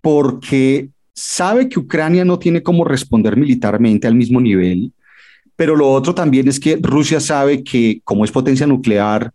[0.00, 4.92] porque sabe que Ucrania no tiene cómo responder militarmente al mismo nivel,
[5.56, 9.32] pero lo otro también es que Rusia sabe que como es potencia nuclear,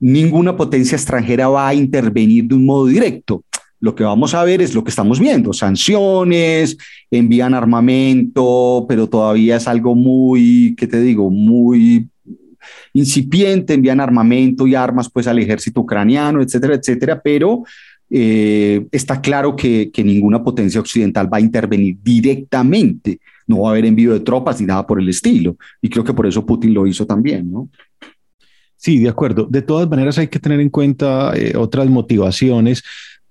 [0.00, 3.42] ninguna potencia extranjera va a intervenir de un modo directo.
[3.84, 6.78] Lo que vamos a ver es lo que estamos viendo, sanciones,
[7.10, 11.30] envían armamento, pero todavía es algo muy, ¿qué te digo?
[11.30, 12.08] Muy
[12.94, 17.64] incipiente, envían armamento y armas pues al ejército ucraniano, etcétera, etcétera, pero
[18.08, 23.84] eh, está claro que, ninguna potencia occidental va a intervenir directamente, no va a haber
[23.84, 25.58] envío de tropas ni nada por el estilo.
[25.82, 27.68] Y creo que por eso Putin lo hizo también, ¿no?
[28.78, 29.46] Sí, de acuerdo.
[29.50, 32.82] De todas maneras hay que tener en cuenta eh, otras motivaciones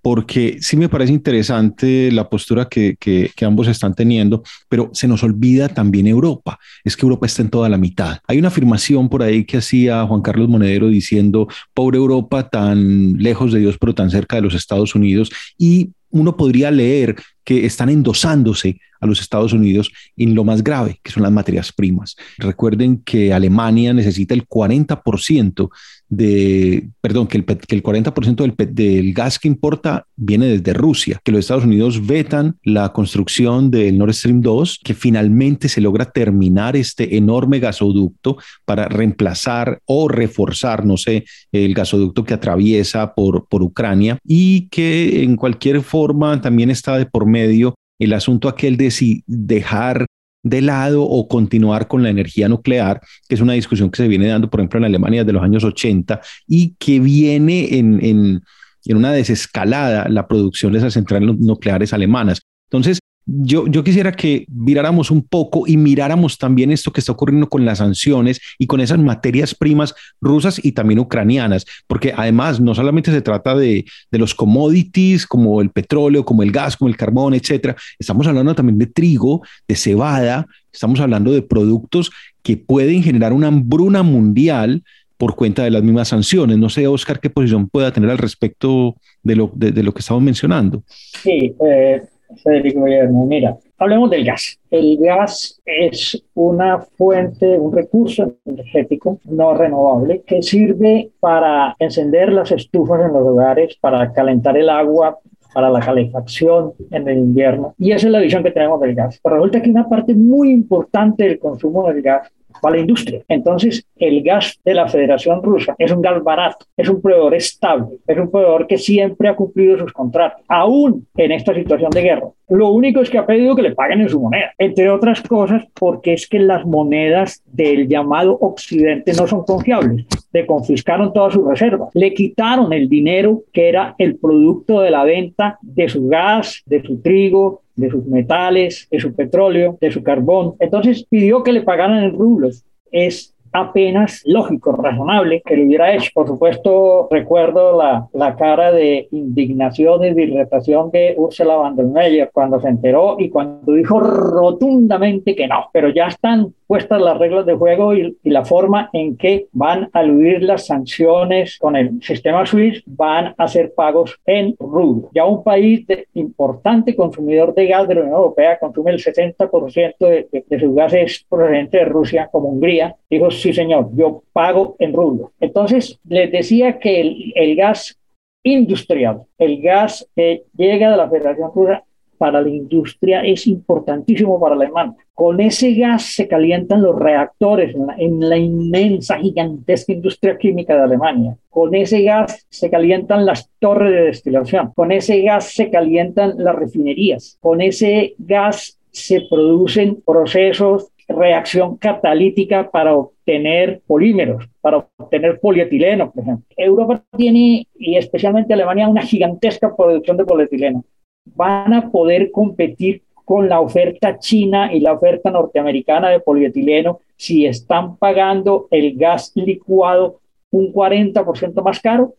[0.03, 5.69] porque sí me parece interesante la postura que, ambos están teniendo, pero se nos olvida
[5.69, 6.59] también Europa.
[6.83, 8.19] Es que Europa está en toda la mitad.
[8.27, 13.53] Hay una afirmación por ahí que hacía Juan Carlos Monedero diciendo, pobre Europa tan lejos
[13.53, 15.31] de Dios, pero tan cerca de los Estados Unidos.
[15.57, 20.99] Y uno podría leer que están endosándose a los Estados Unidos en lo más grave,
[21.03, 22.15] que son las materias primas.
[22.37, 25.69] Recuerden que Alemania necesita el 40%
[26.09, 31.19] de, perdón, que el, que el 40% del, del, gas que importa viene desde Rusia,
[31.23, 36.05] que los Estados Unidos vetan la construcción del Nord Stream 2, que finalmente se logra
[36.05, 43.47] terminar este enorme gasoducto para reemplazar o reforzar, no sé, el gasoducto que atraviesa por,
[43.47, 48.77] por Ucrania y que en cualquier forma también está de por medio el asunto aquel
[48.77, 50.05] de si dejar
[50.43, 54.27] de lado o continuar con la energía nuclear, que es una discusión que se viene
[54.27, 58.41] dando, por ejemplo, en Alemania desde los años 80 y que viene en, en,
[58.85, 62.41] en una desescalada la producción de esas centrales nucleares alemanas.
[62.69, 67.47] Entonces, yo, yo quisiera que viráramos un poco y miráramos también esto que está ocurriendo
[67.47, 72.75] con las sanciones y con esas materias primas rusas y también ucranianas, porque además no
[72.75, 76.97] solamente se trata de, de los commodities como el petróleo, como el gas, como el
[76.97, 83.03] carbón, etcétera, estamos hablando también de trigo, de cebada, estamos hablando de productos que pueden
[83.03, 84.83] generar una hambruna mundial
[85.17, 86.57] por cuenta de las mismas sanciones.
[86.57, 90.21] No sé, Oscar, qué posición pueda tener al respecto de lo, de, lo que estamos
[90.21, 90.83] mencionando.
[90.87, 92.01] Sí, eh,
[92.41, 93.25] Federico Guillermo.
[93.25, 94.59] Mira, hablemos del gas.
[94.69, 102.51] El gas es una fuente, un recurso energético no renovable que sirve para encender las
[102.51, 105.19] estufas en los hogares, para calentar el agua,
[105.53, 107.75] para la calefacción en el invierno.
[107.77, 109.19] Y esa es la visión que tenemos del gas.
[109.23, 113.21] Pero resulta que una parte muy importante del consumo del gas para la industria.
[113.27, 117.97] Entonces, el gas de la Federación Rusa es un gas barato, es un proveedor estable,
[118.07, 122.27] es un proveedor que siempre ha cumplido sus contratos, aún en esta situación de guerra.
[122.49, 125.63] Lo único es que ha pedido que le paguen en su moneda, entre otras cosas
[125.73, 130.05] porque es que las monedas del llamado Occidente no son confiables.
[130.31, 135.03] Le confiscaron todas sus reservas, le quitaron el dinero que era el producto de la
[135.03, 140.03] venta de su gas, de su trigo, de sus metales, de su petróleo, de su
[140.03, 140.55] carbón.
[140.59, 142.63] Entonces pidió que le pagaran en rublos.
[142.91, 146.09] Es apenas lógico, razonable que lo hubiera hecho.
[146.13, 151.85] Por supuesto, recuerdo la, la cara de indignación y de irritación de Ursula von der
[151.85, 157.17] Leyen cuando se enteró y cuando dijo rotundamente que no, pero ya están puestas las
[157.17, 162.01] reglas de juego y, la forma en que van a aludir las sanciones con el
[162.01, 165.09] sistema SWIFT, van a hacer pagos en rublo.
[165.13, 169.95] Ya un país de, importante consumidor de gas de la Unión Europea consume el 60%
[169.99, 174.75] de, de, de sus gases procedentes de Rusia, como Hungría, dijo, sí señor, yo pago
[174.79, 175.31] en rublo.
[175.39, 177.97] Entonces, les decía que el, el gas
[178.43, 181.83] industrial, el gas que llega de la Federación Rusa
[182.23, 184.95] para la industria es importantísimo para Alemania.
[185.13, 191.35] Con ese gas se calientan los reactores en la, inmensa, gigantesca industria química de Alemania.
[191.49, 194.71] Con ese gas se calientan las torres de destilación.
[194.73, 197.37] Con ese gas se calientan las refinerías.
[197.41, 206.23] Con ese gas se producen procesos reacción catalítica para obtener polímeros, para obtener polietileno, por
[206.23, 206.45] ejemplo.
[206.55, 210.85] Europa tiene, y especialmente Alemania, una gigantesca producción de polietileno
[211.25, 217.45] van a poder competir con la oferta china y la oferta norteamericana de polietileno si
[217.45, 220.19] están pagando el gas licuado
[220.51, 222.13] un 40% más caro?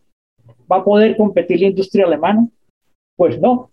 [0.71, 2.47] ¿Va a poder competir la industria alemana?
[3.15, 3.69] Pues no.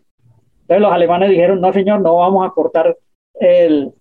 [0.63, 2.97] Entonces los alemanes dijeron, no señor, no vamos a cortar
[3.35, 3.93] el,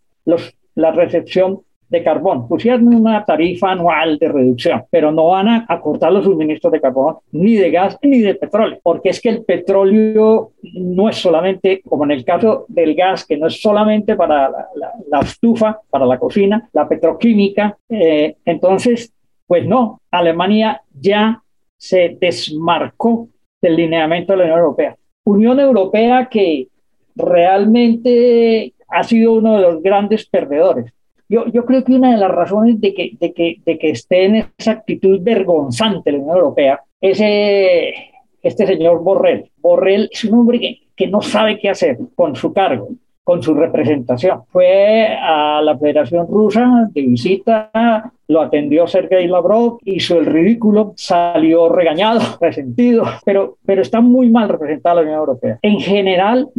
[0.76, 1.62] la recepción
[1.92, 2.48] de carbón.
[2.48, 7.18] Pusieron una tarifa anual de reducción, pero no van a, cortar los suministros de carbón,
[7.34, 12.06] ni de gas, ni de petróleo, porque es que el petróleo no es solamente, como
[12.06, 16.70] en el caso del gas, que no es solamente para la, estufa, para la cocina,
[16.72, 17.78] la petroquímica.
[17.90, 19.14] Eh, entonces,
[19.46, 21.44] pues no, Alemania ya
[21.76, 23.28] se desmarcó
[23.62, 24.96] del lineamiento de la Unión Europea.
[25.26, 26.70] Unión Europea que
[27.16, 30.94] realmente ha sido uno de los grandes perdedores.
[31.32, 36.18] Yo, creo que una de las razones de que, esté en esa actitud vergonzante la
[36.18, 37.94] Unión Europea es eh,
[38.44, 39.50] este señor Borrell.
[39.62, 42.90] Borrell es un hombre que no sabe qué hacer con su cargo
[43.24, 44.44] con su representación.
[44.50, 51.70] Fue a la Federación Rusa de visita, lo atendió Sergei Lavrov, hizo el ridículo, salió
[51.70, 55.60] regañado, resentido, pero, pero está muy mal representada la Unión Europea.
[55.62, 56.50] En general,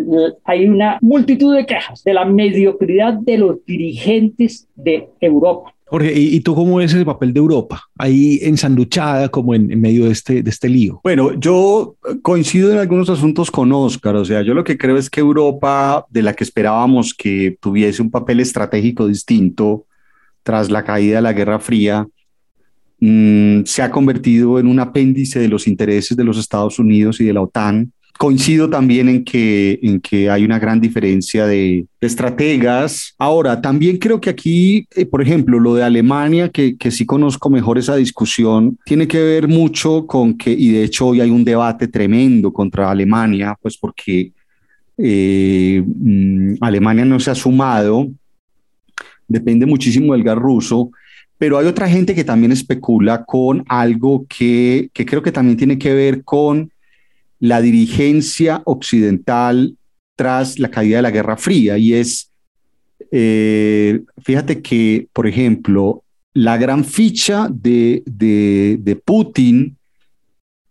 [0.44, 5.74] hay una multitud de quejas de la mediocridad de los dirigentes de Europa.
[5.93, 10.12] Jorge, ¿y, tú cómo ves el papel de Europa ahí ensanduchada como en, medio de
[10.12, 11.03] este, de este lío?
[11.05, 15.11] Bueno, yo coincido en algunos asuntos con Oscar, o sea, yo lo que creo es
[15.11, 19.84] que Europa, de la que esperábamos que tuviese un papel estratégico distinto
[20.43, 22.09] tras la caída de la Guerra Fría,
[23.01, 27.26] mm, se ha convertido en un apéndice de los intereses de los Estados Unidos y
[27.26, 33.14] de la OTAN coincido también en que, en que hay una gran diferencia de, estrategas.
[33.16, 37.48] Ahora, también creo que aquí, eh, por ejemplo, lo de Alemania, que, que sí conozco
[37.48, 41.44] mejor esa discusión, tiene que ver mucho con que, y de hecho hoy hay un
[41.44, 44.32] debate tremendo contra Alemania, pues porque
[44.98, 48.08] eh, mm, Alemania no se ha sumado,
[49.28, 50.90] depende muchísimo del gas ruso,
[51.38, 55.78] pero hay otra gente que también especula con algo que, que creo que también tiene
[55.78, 56.71] que ver con
[57.43, 59.76] la dirigencia occidental
[60.14, 62.30] tras la caída de la Guerra Fría y es,
[63.11, 69.76] eh, fíjate que, por ejemplo, la gran ficha de, de, Putin,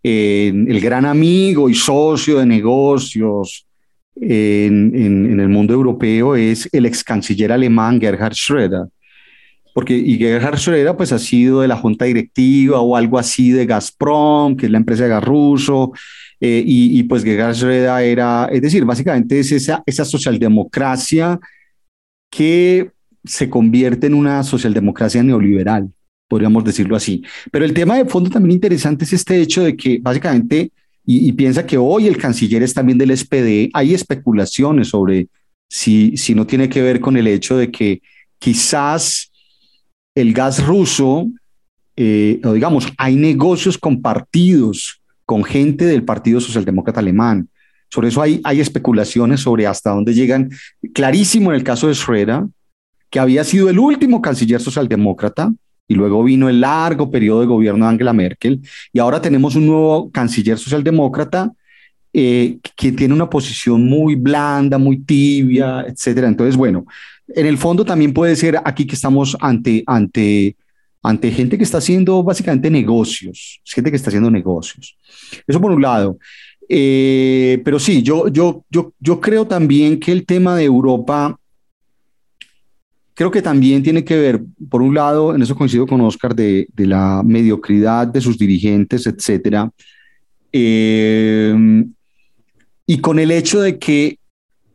[0.02, 3.68] el gran amigo y socio de negocios
[4.16, 8.88] en, en, el mundo europeo, es el ex canciller alemán Gerhard Schröder.
[9.74, 13.66] Porque, y Gerhard Schröder pues ha sido de la junta directiva o algo así de
[13.66, 15.92] Gazprom, que es la empresa de gas ruso,
[16.44, 21.40] eh, y, pues Gerhard Schröder era, es decir, básicamente es esa, esa socialdemocracia
[22.32, 22.90] que
[23.24, 25.92] se convierte en una socialdemocracia neoliberal,
[26.28, 27.24] podríamos decirlo así.
[27.52, 30.72] Pero el tema de fondo también interesante es este hecho de que básicamente,
[31.06, 35.28] y, piensa que hoy el canciller es también del SPD, hay especulaciones sobre
[35.70, 38.02] si, si no tiene que ver con el hecho de que
[38.40, 39.32] quizás
[40.16, 41.28] el gas ruso,
[41.96, 45.01] eh, o digamos, hay negocios compartidos
[45.32, 47.48] con gente del Partido Socialdemócrata Alemán.
[47.90, 50.50] Sobre eso hay, hay especulaciones sobre hasta dónde llegan.
[50.94, 52.50] Clarísimo en el caso de Schröder,
[53.10, 55.54] que había sido el último canciller socialdemócrata,
[55.88, 58.60] y luego vino el largo periodo de gobierno de Angela Merkel,
[58.92, 61.50] y ahora tenemos un nuevo canciller socialdemócrata
[62.12, 66.28] eh, que tiene una posición muy blanda, muy tibia, etcétera.
[66.28, 66.86] Entonces, bueno,
[67.30, 70.58] en el fondo también puede ser aquí que estamos ante, ante
[71.02, 74.98] ante gente que está haciendo básicamente negocios, gente que está haciendo negocios.
[75.48, 76.18] Eso por un lado.
[76.70, 81.38] Eh, pero sí, yo, yo, yo, yo creo también que el tema de Europa,
[83.14, 86.68] creo que también tiene que ver, por un lado, en eso coincido con Oscar, de,
[86.78, 89.70] la mediocridad de sus dirigentes, etcétera.
[90.54, 91.84] Eh,
[92.86, 94.18] y con el hecho de que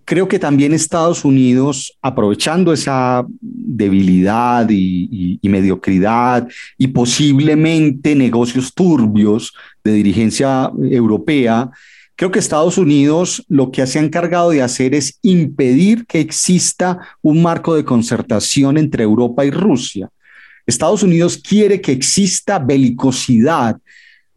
[0.07, 6.49] creo que también Estados Unidos, aprovechando esa debilidad y, mediocridad
[6.79, 9.53] y posiblemente negocios turbios
[9.83, 11.71] de dirigencia europea,
[12.15, 17.01] creo que Estados Unidos lo que se ha encargado de hacer es impedir que exista
[17.21, 20.09] un marco de concertación entre Europa y Rusia.
[20.67, 23.77] Estados Unidos quiere que exista belicosidad,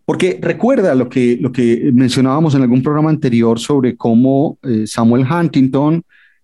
[0.10, 5.24] porque recuerda lo que, lo que mencionábamos en algún programa anterior sobre cómo eh, Samuel
[5.24, 6.02] Huntington,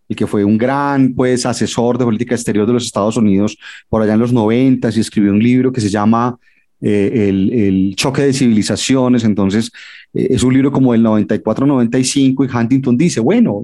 [0.08, 3.58] el que fue un gran pues, asesor de política exterior de los Estados Unidos
[3.90, 6.38] por allá en los 90 y escribió un libro que se llama
[6.80, 9.24] eh, el, choque de civilizaciones.
[9.24, 9.72] Entonces,
[10.14, 13.64] eh, es un libro como del 94-95 y Huntington dice, bueno,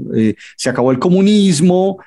[0.58, 2.00] se acabó el comunismo,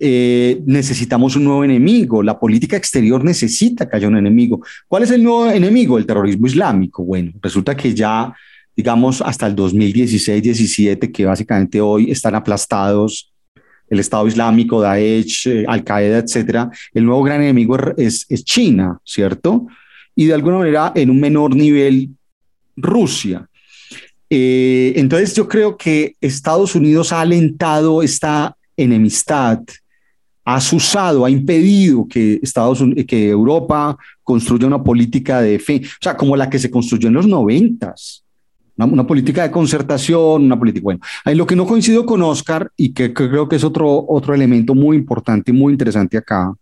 [0.00, 2.22] eh, necesitamos un nuevo enemigo.
[2.22, 4.64] La política exterior necesita que haya un enemigo.
[4.88, 5.98] ¿Cuál es el nuevo enemigo?
[5.98, 7.04] El terrorismo islámico.
[7.04, 8.32] Bueno, resulta que ya,
[8.74, 13.30] digamos, hasta el 2016-17, que básicamente hoy están aplastados
[13.90, 19.66] el Estado Islámico, Daesh, eh, Al-Qaeda, etcétera, el nuevo gran enemigo es, es China, ¿cierto?
[20.14, 22.10] Y de alguna manera, en un menor nivel,
[22.76, 23.46] Rusia.
[24.30, 29.58] Eh, entonces yo creo que Estados Unidos ha alentado esta enemistad,
[30.44, 36.16] ha usado, ha impedido que Estados que Europa construya una política de fe, o sea,
[36.16, 38.24] como la que se construyó en los noventas,
[38.76, 42.92] una, política de concertación, una política, bueno, en lo que no coincido con Oscar y
[42.92, 46.54] que, que, creo que es otro, otro elemento muy importante y muy interesante acá.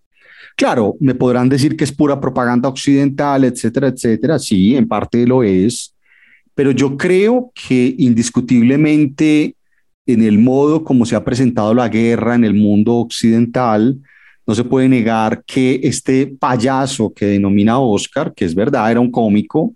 [0.56, 4.38] Claro, me podrán decir que es pura propaganda occidental, etcétera, etcétera.
[4.40, 5.94] Sí, en parte lo es,
[6.54, 9.54] pero yo creo que indiscutiblemente
[10.08, 13.98] en el modo como se ha presentado la guerra en el mundo occidental,
[14.46, 19.10] no se puede negar que este payaso que denomina Oscar, que es verdad, era un
[19.10, 19.74] cómico,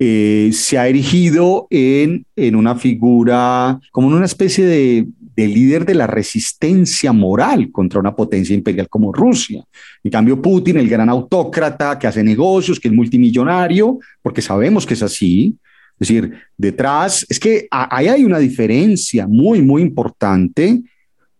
[0.00, 5.86] eh, se ha erigido en, en una figura, como en una especie de, de, líder
[5.86, 9.62] de la resistencia moral contra una potencia imperial como Rusia.
[10.02, 14.94] En cambio, Putin, el gran autócrata que hace negocios, que es multimillonario, porque sabemos que
[14.94, 15.56] es así,
[15.98, 20.82] es decir, detrás, es que ahí hay una diferencia muy, muy importante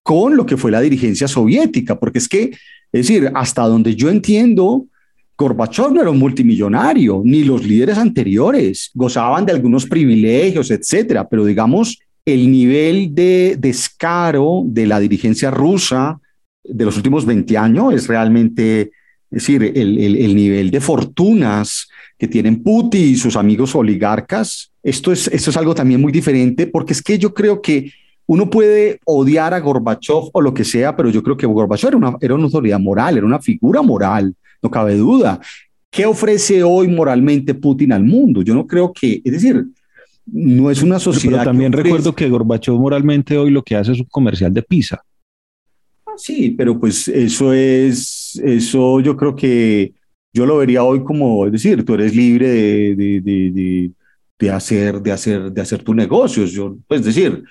[0.03, 2.45] con lo que fue la dirigencia soviética, porque es que,
[2.93, 4.87] es decir, hasta donde yo entiendo,
[5.37, 11.45] Gorbachev no era un multimillonario, ni los líderes anteriores gozaban de algunos privilegios, etcétera, pero
[11.45, 16.19] digamos, el nivel de descaro de la dirigencia rusa
[16.65, 18.91] de los últimos 20 años es realmente, es
[19.31, 21.89] decir, el, el, el nivel de fortunas
[22.19, 24.73] que tienen Putin y sus amigos oligarcas.
[24.83, 27.93] Esto es, esto es algo también muy diferente porque es que yo creo que
[28.27, 31.97] uno puede odiar a Gorbachev o lo que sea, pero yo creo que Gorbachev era
[31.97, 35.41] una, era una autoridad moral, era una figura moral, no cabe duda.
[35.91, 38.43] ¿Qué ofrece hoy moralmente Putin al mundo?
[38.43, 39.67] Yo no creo que, es decir,
[40.27, 41.39] no es una sociedad.
[41.39, 45.03] Pero también recuerdo que Gorbachev moralmente hoy lo que hace es un comercial de pizza.
[46.17, 49.93] Sí, pero pues eso es, eso yo creo que
[50.37, 53.91] yo lo vería hoy como, es decir, tú eres libre de, de, de,
[54.39, 56.53] de hacer, de, hacer, de hacer tus negocios.
[56.53, 57.43] Yo, pues, es decir,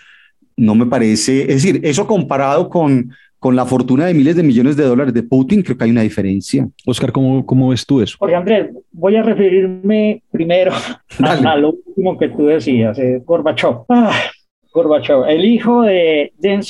[0.55, 3.09] no me parece, es decir, eso comparado con,
[3.39, 6.03] con la fortuna de miles de millones de dólares de Putin, creo que hay una
[6.03, 6.69] diferencia.
[6.85, 8.17] Oscar, ¿cómo, cómo ves tú eso?
[8.19, 10.71] Jorge Andrés, voy a referirme primero
[11.23, 13.77] a, lo último que tú decías, eh, Gorbachev.
[13.89, 14.13] Ah,
[14.75, 16.61] Gorbachev, el hijo de Deng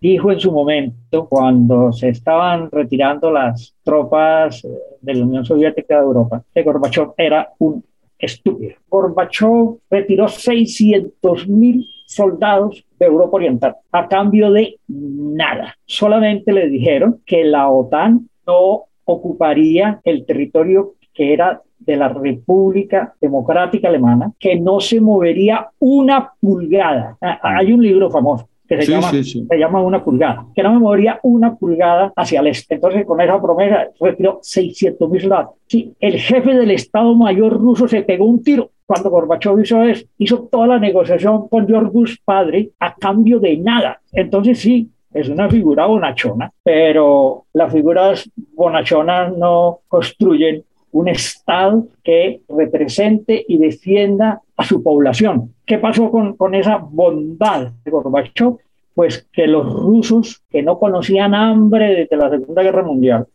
[0.00, 4.68] dijo en su momento, cuando se estaban retirando las tropas eh,
[5.00, 7.82] de la Unión Soviética de Europa, que Gorbachev era un
[8.16, 8.76] estúpido.
[8.88, 15.76] Gorbachev retiró 600 mil soldados de Europa Oriental a cambio de nada.
[15.84, 23.14] Solamente le dijeron que la OTAN no ocuparía el territorio que era de la República
[23.20, 27.16] Democrática Alemana que no se movería una pulgada.
[27.20, 30.78] Ah, hay un libro famoso que se, llama, se llama Una pulgada, que no me
[30.78, 32.76] movería una pulgada hacia el este.
[32.76, 35.50] Entonces, con esa promesa, retiró 600 mil soldados.
[35.66, 40.06] Sí, el jefe del Estado Mayor ruso se pegó un tiro cuando Gorbachev hizo eso,
[40.18, 44.00] hizo toda la negociación con George Bush padre a cambio de nada.
[44.12, 52.42] Entonces, sí, es una figura bonachona, pero las figuras bonachonas no construyen un Estado que
[52.48, 55.54] represente y defienda a su población.
[55.66, 58.56] ¿Qué pasó con, con esa bondad de Gorbachev?
[58.94, 63.26] Pues que los rusos, que no conocían hambre desde la Segunda Guerra Mundial,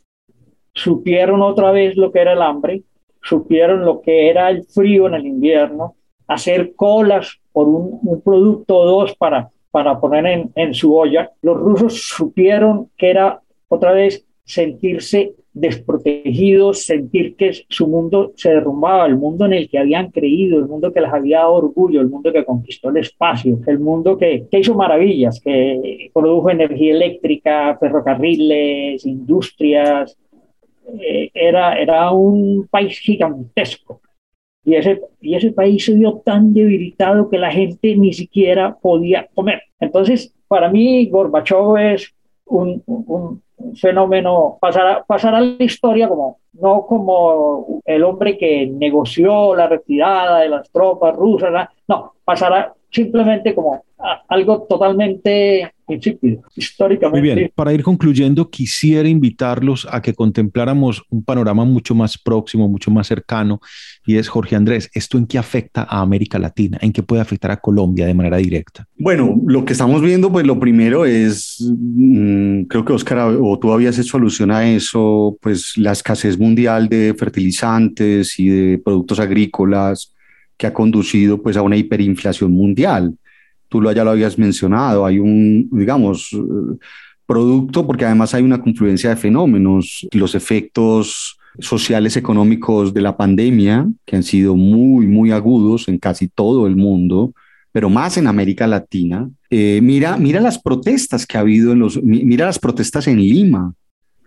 [0.73, 2.83] supieron otra vez lo que era el hambre,
[3.21, 5.95] supieron lo que era el frío en el invierno,
[6.27, 11.31] hacer colas por un, producto o dos para, para poner en, en su olla.
[11.41, 16.16] Los rusos supieron que era otra vez sentirse desprotegidos,
[16.73, 20.91] sentir que su mundo se derrumbaba, el mundo en el que habían creído, el mundo
[20.91, 24.59] que les había dado orgullo, el mundo que conquistó el espacio, el mundo que, que
[24.59, 30.17] hizo maravillas, que produjo energía eléctrica, ferrocarriles, industrias.
[30.99, 34.01] Eh, era, era un país gigantesco.
[34.63, 39.28] Y ese, y ese país se vio tan debilitado que la gente ni siquiera podía
[39.34, 39.61] comer.
[39.80, 42.13] Entonces, para mí, Gorbachev es
[42.49, 43.41] un, un,
[43.75, 50.49] fenómeno, pasará, pasará la historia como, no como el hombre que negoció la retirada de
[50.49, 53.83] las tropas rusas, no, pasará simplemente como
[54.29, 57.19] algo totalmente insípido, históricamente.
[57.19, 62.67] Muy bien, para ir concluyendo, quisiera invitarlos a que contempláramos un panorama mucho más próximo,
[62.67, 63.59] mucho más cercano,
[64.05, 66.77] y es Jorge Andrés, ¿esto en qué afecta a América Latina?
[66.81, 68.85] ¿En qué puede afectar a Colombia de manera directa?
[68.97, 73.71] Bueno, lo que estamos viendo, pues lo primero es, mmm, creo que Oscar o tú
[73.71, 80.13] habías hecho alusión a eso, pues la escasez mundial de fertilizantes y de productos agrícolas
[80.57, 83.13] que ha conducido pues a una hiperinflación mundial
[83.69, 86.29] tú ya lo habías mencionado, hay un, digamos,
[87.25, 93.87] producto, porque además hay una confluencia de fenómenos, los efectos sociales económicos de la pandemia,
[94.05, 97.33] que han sido muy, muy agudos en casi todo el mundo,
[97.71, 99.29] pero más en América Latina.
[99.49, 103.73] Eh, mira, mira las protestas que ha habido en los, mira las protestas en Lima,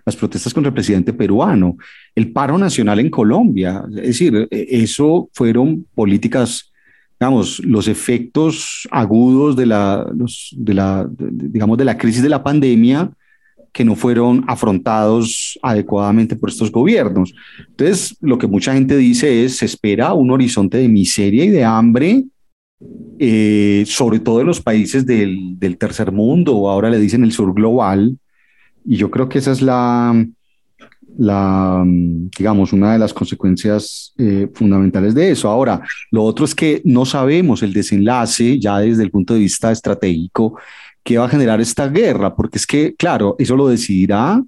[0.05, 1.77] las protestas contra el presidente peruano,
[2.15, 3.83] el paro nacional en Colombia.
[3.97, 6.73] Es decir, e, eso fueron políticas,
[7.19, 10.07] digamos, los efectos agudos de la,
[10.53, 13.11] de la, digamos, de la crisis de la pandemia
[13.73, 17.33] que no fueron afrontados adecuadamente por estos gobiernos.
[17.69, 21.65] Entonces, lo que mucha gente dice es, se espera un horizonte de miseria y de
[21.65, 22.25] hambre
[23.19, 27.53] eh, sobre todo en los países del, del, tercer mundo, ahora le dicen el sur
[27.53, 28.17] global,
[28.85, 30.27] y yo creo que esa es la,
[31.19, 35.49] la digamos, una de las consecuencias eh, fundamentales de eso.
[35.49, 39.71] Ahora, lo otro es que no sabemos el desenlace ya desde el punto de vista
[39.73, 40.59] estratégico
[41.03, 44.43] que va a generar esta guerra, porque es que, claro, eso lo decidirá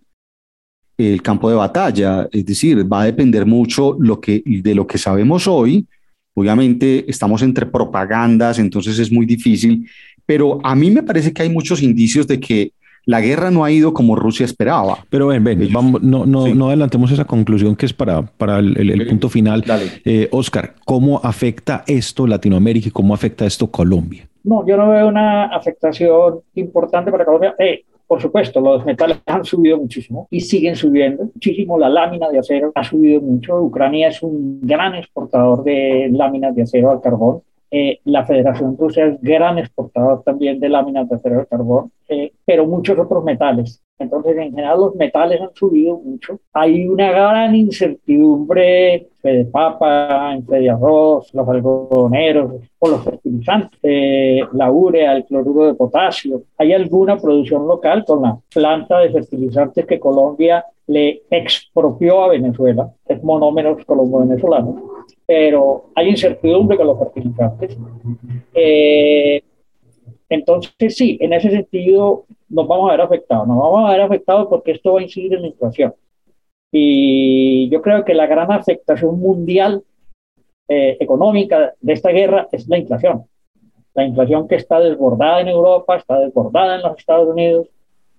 [0.98, 4.98] el campo de batalla, es decir, va a depender mucho lo que, de lo que
[4.98, 5.86] sabemos hoy,
[6.34, 9.88] Obviamente estamos entre propagandas, entonces es muy difícil,
[10.24, 12.72] pero a mí me parece que hay muchos indicios de que
[13.05, 14.98] la guerra no ha ido como Rusia esperaba.
[15.11, 19.07] Pero ven, ven, vamos, no, no, no, adelantemos esa conclusión que es para, para el,
[19.09, 19.64] punto final.
[20.05, 24.28] Eh, Oscar, ¿cómo afecta esto Latinoamérica y cómo afecta esto Colombia?
[24.44, 27.55] No, yo no veo una afectación importante para Colombia.
[27.59, 31.78] Eh, por supuesto, los metales han subido muchísimo y siguen subiendo muchísimo.
[31.78, 33.61] La lámina de acero ha subido mucho.
[33.62, 37.40] Ucrania es un gran exportador de láminas de acero al carbón.
[37.74, 42.30] Eh, la Federación Rusa es gran exportador también de láminas de acero al carbón, eh,
[42.44, 43.82] pero muchos otros metales.
[43.98, 46.38] Entonces, en general, los metales han subido mucho.
[46.52, 54.42] Hay una gran incertidumbre de papa, en de arroz, los algodoneros o los fertilizantes, eh,
[54.52, 56.42] la urea, el cloruro de potasio.
[56.58, 62.92] Hay alguna producción local con la planta de fertilizantes que Colombia le expropió a Venezuela,
[63.06, 64.91] es monómeros colombo-venezolanos,
[65.26, 67.76] pero hay incertidumbre con los fertilizantes.
[68.55, 69.42] Eh,
[70.28, 73.46] entonces, sí, en ese sentido nos vamos a ver afectados.
[73.46, 75.94] Nos vamos a ver afectados porque esto va a incidir en la inflación.
[76.70, 79.84] Y yo creo que la gran afectación mundial
[80.68, 83.26] eh, económica de esta guerra es la inflación.
[83.94, 87.68] La inflación que está desbordada en Europa, está desbordada en los Estados Unidos,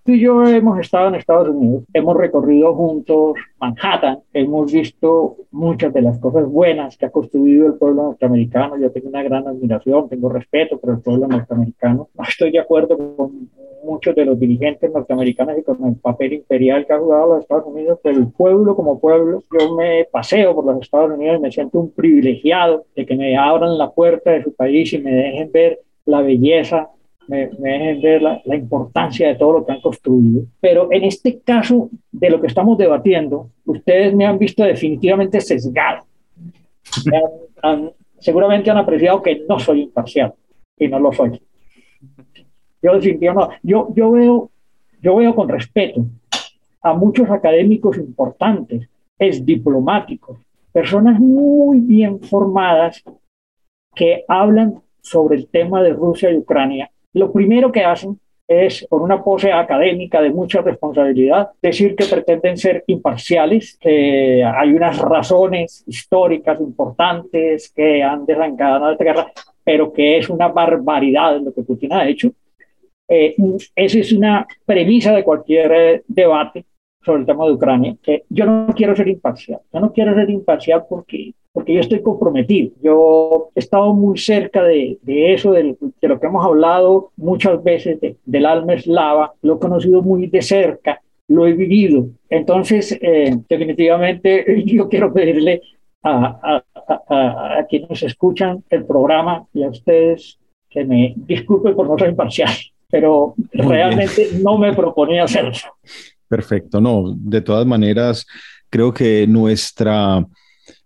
[0.06, 5.94] Tú y yo hemos estado en Estados Unidos, hemos recorrido juntos Manhattan, hemos visto muchas
[5.94, 8.78] de las cosas buenas que ha construido el pueblo norteamericano.
[8.78, 12.10] Yo tengo una gran admiración, tengo respeto por el pueblo norteamericano.
[12.16, 13.50] No estoy de acuerdo con
[13.86, 17.66] muchos de los dirigentes norteamericanos y con el papel imperial que ha jugado los Estados
[17.66, 21.52] Unidos, pero el pueblo como pueblo, yo me paseo por los Estados Unidos y me
[21.52, 25.50] siento un privilegiado de que me abran la puerta de su país y me dejen
[25.50, 26.90] ver la belleza
[27.28, 30.44] me, dejen ver la, la, importancia de todo lo que han construido.
[30.60, 36.06] Pero en este caso de lo que estamos debatiendo, ustedes me han visto definitivamente sesgado.
[38.20, 40.34] seguramente han apreciado que no soy imparcial
[40.78, 41.42] y no lo soy.
[42.82, 43.60] Yo definitivamente no.
[43.64, 44.52] Yo, yo, veo,
[45.02, 46.06] yo veo con respeto
[46.82, 50.38] a muchos académicos importantes, es diplomáticos,
[50.74, 53.02] personas muy bien formadas
[53.96, 59.02] que hablan sobre el tema de Rusia y Ucrania lo primero que hacen es, con
[59.02, 65.84] una pose académica de mucha responsabilidad, decir que pretenden ser imparciales, que hay unas razones
[65.88, 69.32] históricas importantes que han desencadenado esta guerra,
[69.64, 72.32] pero que es una barbaridad lo que Putin ha hecho.
[73.08, 73.36] Eh,
[73.76, 76.66] esa es una premisa de cualquier eh, debate
[77.06, 79.60] sobre el tema de Ucrania, que yo no quiero ser imparcial.
[79.72, 82.72] Yo no quiero ser imparcial porque porque yo estoy comprometido.
[82.82, 87.64] Yo he estado muy cerca de, de eso, de, de, lo que hemos hablado muchas
[87.64, 92.08] veces del alma eslava, lo he conocido muy de cerca, lo he vivido.
[92.30, 95.62] Entonces, eh, definitivamente, yo quiero pedirle
[96.02, 96.64] a, a,
[97.08, 100.40] a, a, quienes escuchan el programa y a ustedes
[100.70, 102.50] que me disculpen por no ser imparcial,
[102.90, 105.70] pero realmente no me proponía hacer eso.
[106.28, 108.26] Perfecto, no, de todas maneras,
[108.70, 110.26] creo que nuestra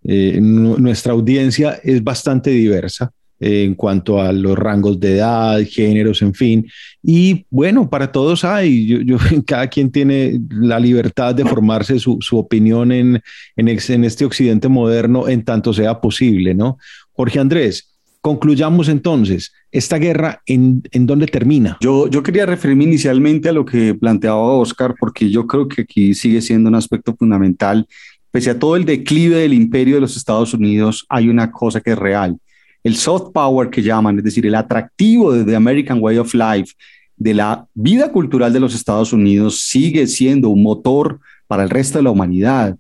[0.03, 6.21] eh, nuestra audiencia es bastante diversa eh, en cuanto a los rangos de edad, géneros,
[6.21, 6.65] en fin.
[7.03, 12.91] Y bueno, para todos hay, yo, cada quien tiene la libertad de formarse su, opinión
[12.91, 13.21] en,
[13.55, 16.77] en, en, este occidente moderno en tanto sea posible, ¿no?
[17.11, 21.77] Jorge Andrés, concluyamos entonces, ¿esta guerra en, en dónde termina?
[21.81, 26.13] Yo, yo quería referirme inicialmente a lo que planteaba Oscar, porque yo creo que aquí
[26.13, 27.87] sigue siendo un aspecto fundamental
[28.29, 31.91] pese a todo el declive del imperio de los Estados Unidos, hay una cosa que
[31.91, 32.37] es real.
[32.83, 36.73] El soft power que llaman, es decir, el atractivo de The American Way of Life,
[37.15, 41.97] de la vida cultural de los Estados Unidos, sigue siendo un motor para el resto
[41.97, 42.77] de la humanidad.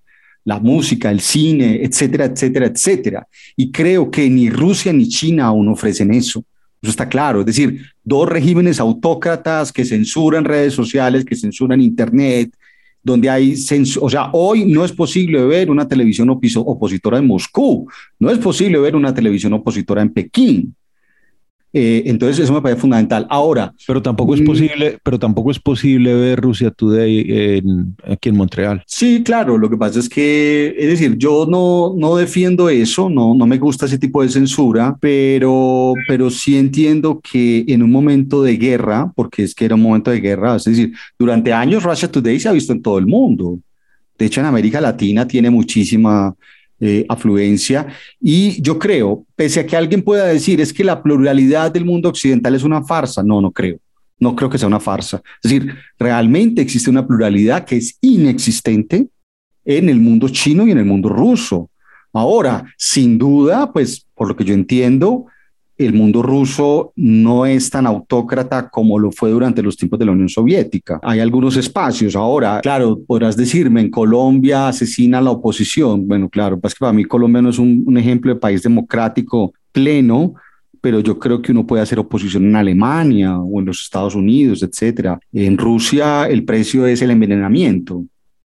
[0.47, 3.27] la música, el cine, etcétera, etcétera, etcétera.
[3.57, 6.41] Y creo que ni Rusia ni China aún ofrecen eso.
[6.87, 7.41] Eso está claro.
[7.41, 12.55] Es decir, dos regímenes autócratas que censuran redes sociales, que censuran Internet,
[13.03, 13.55] donde hay
[13.99, 18.79] o sea, hoy no es posible ver una televisión opositora en Moscú, no es posible
[18.79, 20.73] ver una televisión opositora en Pekín.
[21.73, 23.27] Eh, entonces eso me parece fundamental.
[23.29, 27.61] Ahora, pero tampoco es mm, posible, pero tampoco es posible ver Rusia Today
[28.05, 28.83] aquí en Montreal.
[28.87, 29.57] Sí, claro.
[29.57, 33.57] Lo que pasa es que, es decir, yo no, no defiendo eso, no, no me
[33.57, 39.11] gusta ese tipo de censura, pero, pero sí entiendo que en un momento de guerra,
[39.15, 42.49] porque es que era un momento de guerra, es decir, durante años Russia Today se
[42.49, 43.59] ha visto en todo el mundo.
[44.17, 46.33] De hecho, en América Latina tiene muchísima
[46.79, 47.87] eh, afluencia.
[48.21, 52.09] Y yo creo, pese a que alguien pueda decir es que la pluralidad del mundo
[52.09, 53.77] occidental es una farsa, no, no creo.
[54.19, 55.21] No creo que sea una farsa.
[55.43, 59.07] Es decir, realmente existe una pluralidad que es inexistente
[59.63, 61.69] en el mundo chino y en el mundo ruso.
[62.13, 65.27] Ahora, sin duda, pues por lo que yo entiendo,
[65.77, 70.11] el mundo ruso no es tan autócrata como lo fue durante los tiempos de la
[70.11, 70.99] Unión Soviética.
[71.03, 72.15] Hay algunos espacios.
[72.15, 76.07] Ahora, claro, podrás decirme, en Colombia asesina a la oposición.
[76.07, 79.53] Bueno, claro, es que para mí Colombia no es un, un ejemplo de país democrático
[79.71, 80.33] pleno,
[80.81, 84.63] pero yo creo que uno puede hacer oposición en Alemania o en los Estados Unidos,
[84.63, 85.19] etcétera.
[85.31, 88.05] En Rusia el precio es el envenenamiento.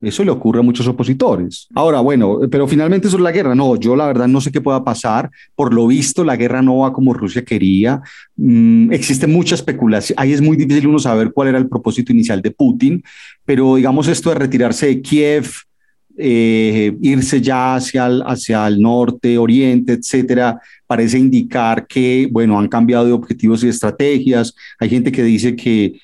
[0.05, 1.67] Eso le ocurre a muchos opositores.
[1.73, 3.55] Ahora, bueno, pero finalmente eso es la guerra.
[3.55, 5.31] No, yo la verdad no sé qué pueda pasar.
[5.55, 8.01] Por lo visto, la guerra no va como Rusia quería.
[8.35, 10.15] Mm, existe mucha especulación.
[10.19, 13.03] Ahí es muy difícil uno saber cuál era el propósito inicial de Putin,
[13.45, 15.47] pero digamos esto de retirarse de Kiev,
[16.17, 22.67] eh, irse ya hacia el, hacia el norte, oriente, etcétera, parece indicar que, bueno, han
[22.67, 24.53] cambiado de objetivos y estrategias.
[24.79, 25.99] Hay gente que dice que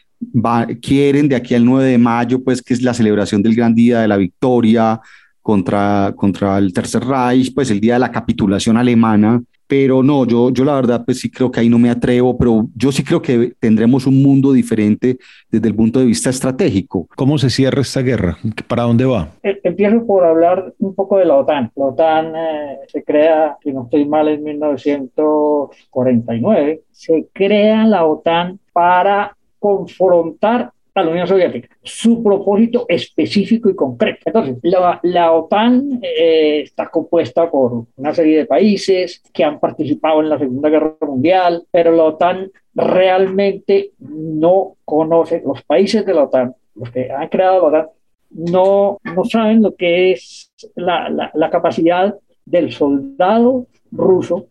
[0.81, 4.01] quieren de aquí al 9 de mayo, pues que es la celebración del gran día
[4.01, 4.99] de la victoria
[5.41, 9.41] contra, contra el Tercer Reich, pues el día de la capitulación alemana.
[9.67, 12.67] Pero no, yo, yo la verdad pues sí creo que ahí no me atrevo, pero
[12.75, 15.17] yo sí creo que tendremos un mundo diferente
[15.49, 17.07] desde el punto de vista estratégico.
[17.15, 18.37] ¿Cómo se cierra esta guerra?
[18.67, 19.29] ¿Para dónde va?
[19.43, 21.71] Eh, empiezo por hablar un poco de la OTAN.
[21.77, 26.81] La OTAN eh, se crea, si no estoy mal, en 1949.
[26.91, 34.19] Se crea la OTAN para confrontar a la Unión Soviética, su propósito específico y concreto.
[34.25, 34.57] Entonces,
[35.03, 40.39] la, OTAN eh, está compuesta por una serie de países que han participado en la
[40.39, 46.89] Segunda Guerra Mundial, pero la OTAN realmente no conoce, los países de la OTAN, los
[46.89, 47.87] que han creado la OTAN,
[48.31, 54.47] no, no saben lo que es la, la, capacidad del soldado ruso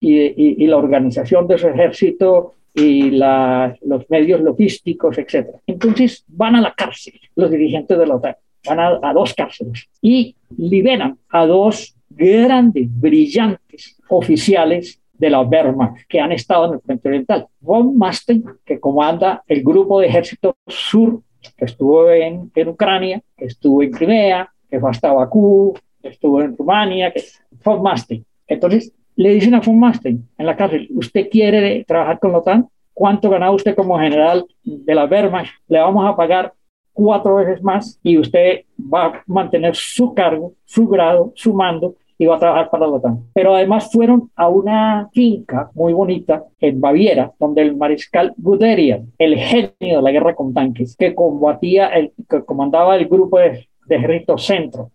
[0.00, 5.48] y, y, la organización de su ejército y los medios logísticos, etc.
[5.66, 10.34] Entonces van a la cárcel los dirigentes de la OTAN, van a, dos cárceles y
[10.56, 17.08] liberan a dos grandes, brillantes oficiales de la Wehrmacht que han estado en el frente
[17.08, 17.46] oriental.
[17.60, 21.22] Von Masten, que comanda el grupo de ejército sur,
[21.56, 26.42] que estuvo en, en Ucrania, que estuvo en Crimea, que fue hasta Bakú, que estuvo
[26.42, 27.22] en Rumania, que
[27.62, 28.24] Von Masten.
[28.46, 32.68] Entonces, le dicen a von Masten en la cárcel, ¿usted quiere trabajar con la OTAN?
[32.92, 35.52] ¿Cuánto gana usted como general de la Wehrmacht?
[35.68, 36.52] Le vamos a pagar
[36.92, 42.26] cuatro veces más y usted va a mantener su cargo, su grado, su mando y
[42.26, 43.24] va a trabajar para la OTAN.
[43.34, 49.36] Pero además fueron a una finca muy bonita en Baviera, donde el mariscal Guderian, el
[49.36, 53.96] genio de la guerra con tanques, que combatía, el, que comandaba el grupo de, de
[53.96, 54.90] ejército centro,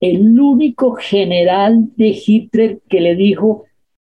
[0.00, 3.64] el único general de Hitler que le dijo,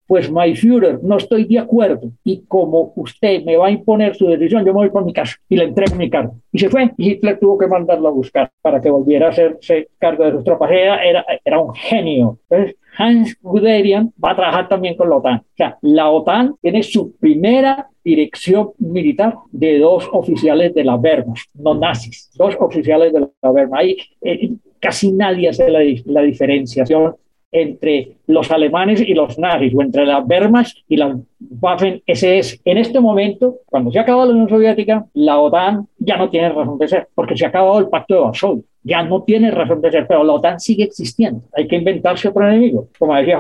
[0.09, 4.27] pues my Führer, no estoy de acuerdo y como usted me va a imponer su
[4.27, 6.35] decisión, yo me voy por mi casa y le entrego mi cargo.
[6.51, 6.91] Y se fue.
[6.97, 10.45] Y Hitler tuvo que mandarlo a buscar para que volviera a hacerse cargo de sus
[10.45, 10.71] tropas.
[10.71, 10.99] Era,
[11.45, 12.39] era, un genio.
[12.49, 15.41] Entonces, Hans Guderian va a trabajar también con la OTAN.
[15.41, 21.51] O sea, la OTAN tiene su primera dirección militar de dos oficiales de la Wehrmacht,
[21.53, 23.79] no nazis, dos oficiales de la Wehrmacht.
[23.79, 27.17] Ahí eh, casi nadie hace la, diferenciación
[27.51, 31.17] entre los alemanes y los nazis, o entre las Wehrmacht y las
[31.61, 32.61] Waffen-SS.
[32.65, 36.51] En este momento, cuando se ha acabado la Unión Soviética, la OTAN ya no tiene
[36.51, 38.65] razón de ser, porque se ha acabado el Pacto de Varsovia.
[38.83, 41.43] Ya no tiene razón de ser, pero la OTAN sigue existiendo.
[41.55, 43.39] Hay que inventarse otro enemigo, como decía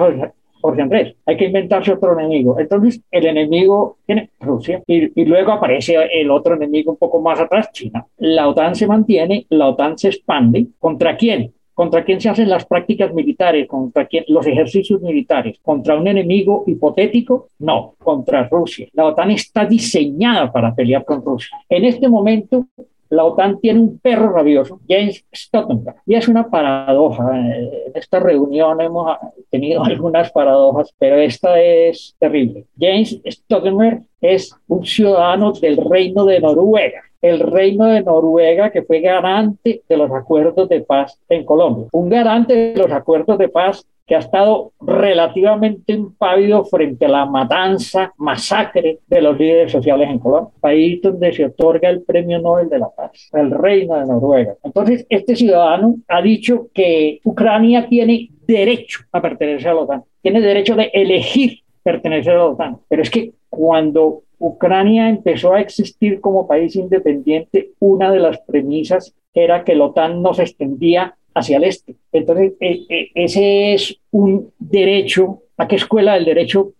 [0.61, 1.15] José, Andrés.
[1.27, 2.59] Hay que inventarse otro enemigo.
[2.59, 7.41] Entonces, el enemigo tiene Rusia y, y, luego aparece el otro enemigo un poco más
[7.41, 8.07] atrás, China.
[8.19, 10.69] La OTAN se mantiene, la OTAN se expande.
[10.79, 11.53] ¿Contra quién?
[11.79, 13.69] ¿Contra quién se hacen las prácticas militares?
[13.69, 14.25] ¿Contra quién?
[14.27, 15.61] Los ejercicios militares.
[15.63, 17.51] ¿Contra un enemigo hipotético?
[17.61, 18.89] No, contra Rusia.
[18.95, 21.57] La OTAN está diseñada para pelear con Rusia.
[21.69, 22.67] En este momento,
[23.11, 27.39] la OTAN tiene un perro rabioso, James Stoltenberg, y es una paradoja.
[27.39, 29.17] En esta reunión hemos
[29.51, 32.65] tenido algunas paradojas, pero esta es terrible.
[32.79, 39.01] James Stoltenberg es un ciudadano del Reino de Noruega el reino de Noruega, que fue
[39.01, 41.89] garante de los acuerdos de paz en Colombia.
[41.93, 47.27] Un garante de los acuerdos de paz que ha estado relativamente impávido frente a la
[47.27, 52.71] matanza, masacre de los líderes sociales en Colombia, país donde se otorga el Premio Nobel
[52.71, 54.55] de la Paz, el Reino de Noruega.
[54.65, 60.41] Entonces, este ciudadano ha dicho que Ucrania tiene derecho a pertenecer a la OTAN, tiene
[60.41, 66.23] derecho de elegir pertenecer a la OTAN, pero es que cuando Ucrania empezó a existir
[66.23, 71.57] como país independiente, una de las premisas era que la OTAN no se extendía hacia
[71.57, 71.97] el este.
[72.12, 75.43] Entonces, e, e, ese es un derecho.
[75.57, 76.72] ¿A qué escuela del derecho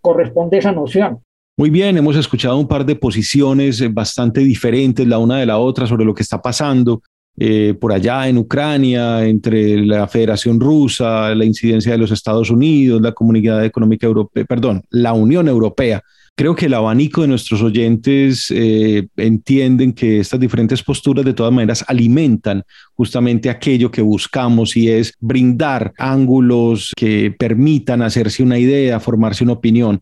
[0.00, 1.20] corresponde esa noción?
[1.56, 5.58] Muy bien, hemos escuchado un par de posiciones eh, bastante diferentes la una de la
[5.58, 7.02] otra sobre lo que está pasando
[7.36, 13.00] eh, por allá en Ucrania, entre la Federación Rusa, la incidencia de los Estados Unidos,
[13.00, 16.02] la Comunidad Económica Europea, perdón, la Unión Europea
[16.36, 21.52] Creo que el abanico de nuestros oyentes eh, entienden que estas diferentes posturas de todas
[21.52, 22.64] maneras alimentan
[22.94, 29.52] justamente aquello que buscamos y es brindar ángulos que permitan hacerse una idea, formarse una
[29.52, 30.00] opinión.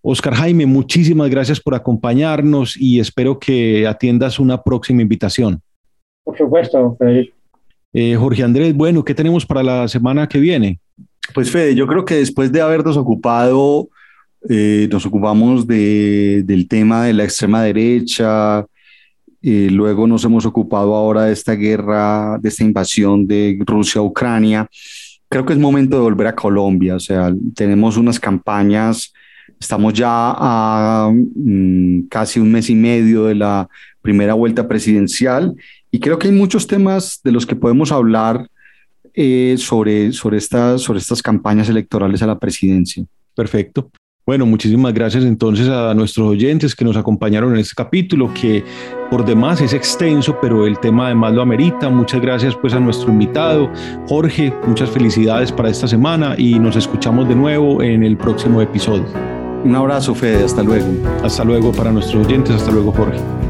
[0.00, 5.60] Oscar Jaime, muchísimas gracias por acompañarnos y espero que atiendas una próxima invitación.
[6.24, 6.96] Por supuesto,
[7.92, 10.80] eh, Jorge Andrés, bueno, ¿qué tenemos para la semana que viene?
[11.34, 13.88] Pues Fede, yo creo que después de habernos ocupado
[14.48, 18.66] eh, nos ocupamos de, del tema de la extrema derecha,
[19.46, 24.02] y luego nos hemos ocupado ahora de esta guerra, de esta invasión de Rusia a
[24.02, 24.66] Ucrania.
[25.28, 29.12] Creo que es momento de volver a Colombia, o sea, tenemos unas campañas,
[29.60, 33.68] estamos ya a mm, casi un mes y medio de la
[34.00, 35.54] primera vuelta presidencial
[35.90, 38.48] y creo que hay muchos temas de los que podemos hablar
[39.12, 43.04] eh, sobre, sobre, estas, sobre estas campañas electorales a la presidencia.
[43.34, 43.90] Perfecto.
[44.26, 48.64] Bueno, muchísimas gracias entonces a nuestros oyentes que nos acompañaron en este capítulo, que
[49.10, 51.90] por demás es extenso, pero el tema además lo amerita.
[51.90, 53.70] Muchas gracias pues a nuestro invitado,
[54.08, 59.04] Jorge, muchas felicidades para esta semana y nos escuchamos de nuevo en el próximo episodio.
[59.62, 60.86] Un abrazo, Fede, hasta luego.
[61.22, 63.43] Hasta luego para nuestros oyentes, hasta luego, Jorge.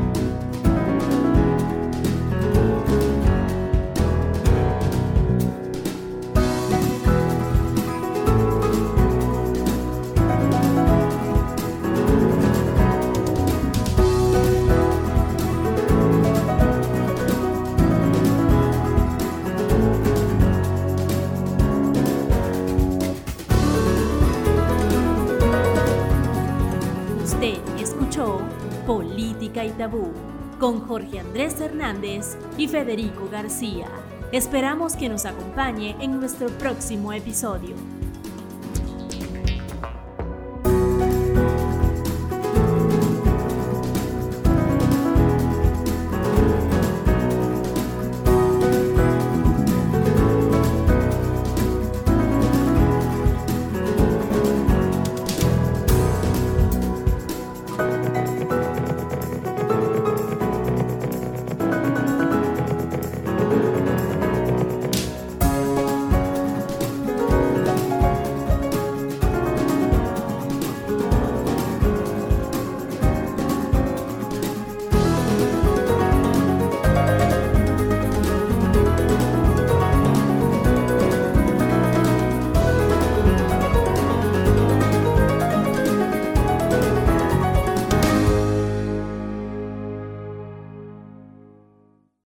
[32.57, 33.87] Y Federico García.
[34.33, 37.75] Esperamos que nos acompañe en nuestro próximo episodio.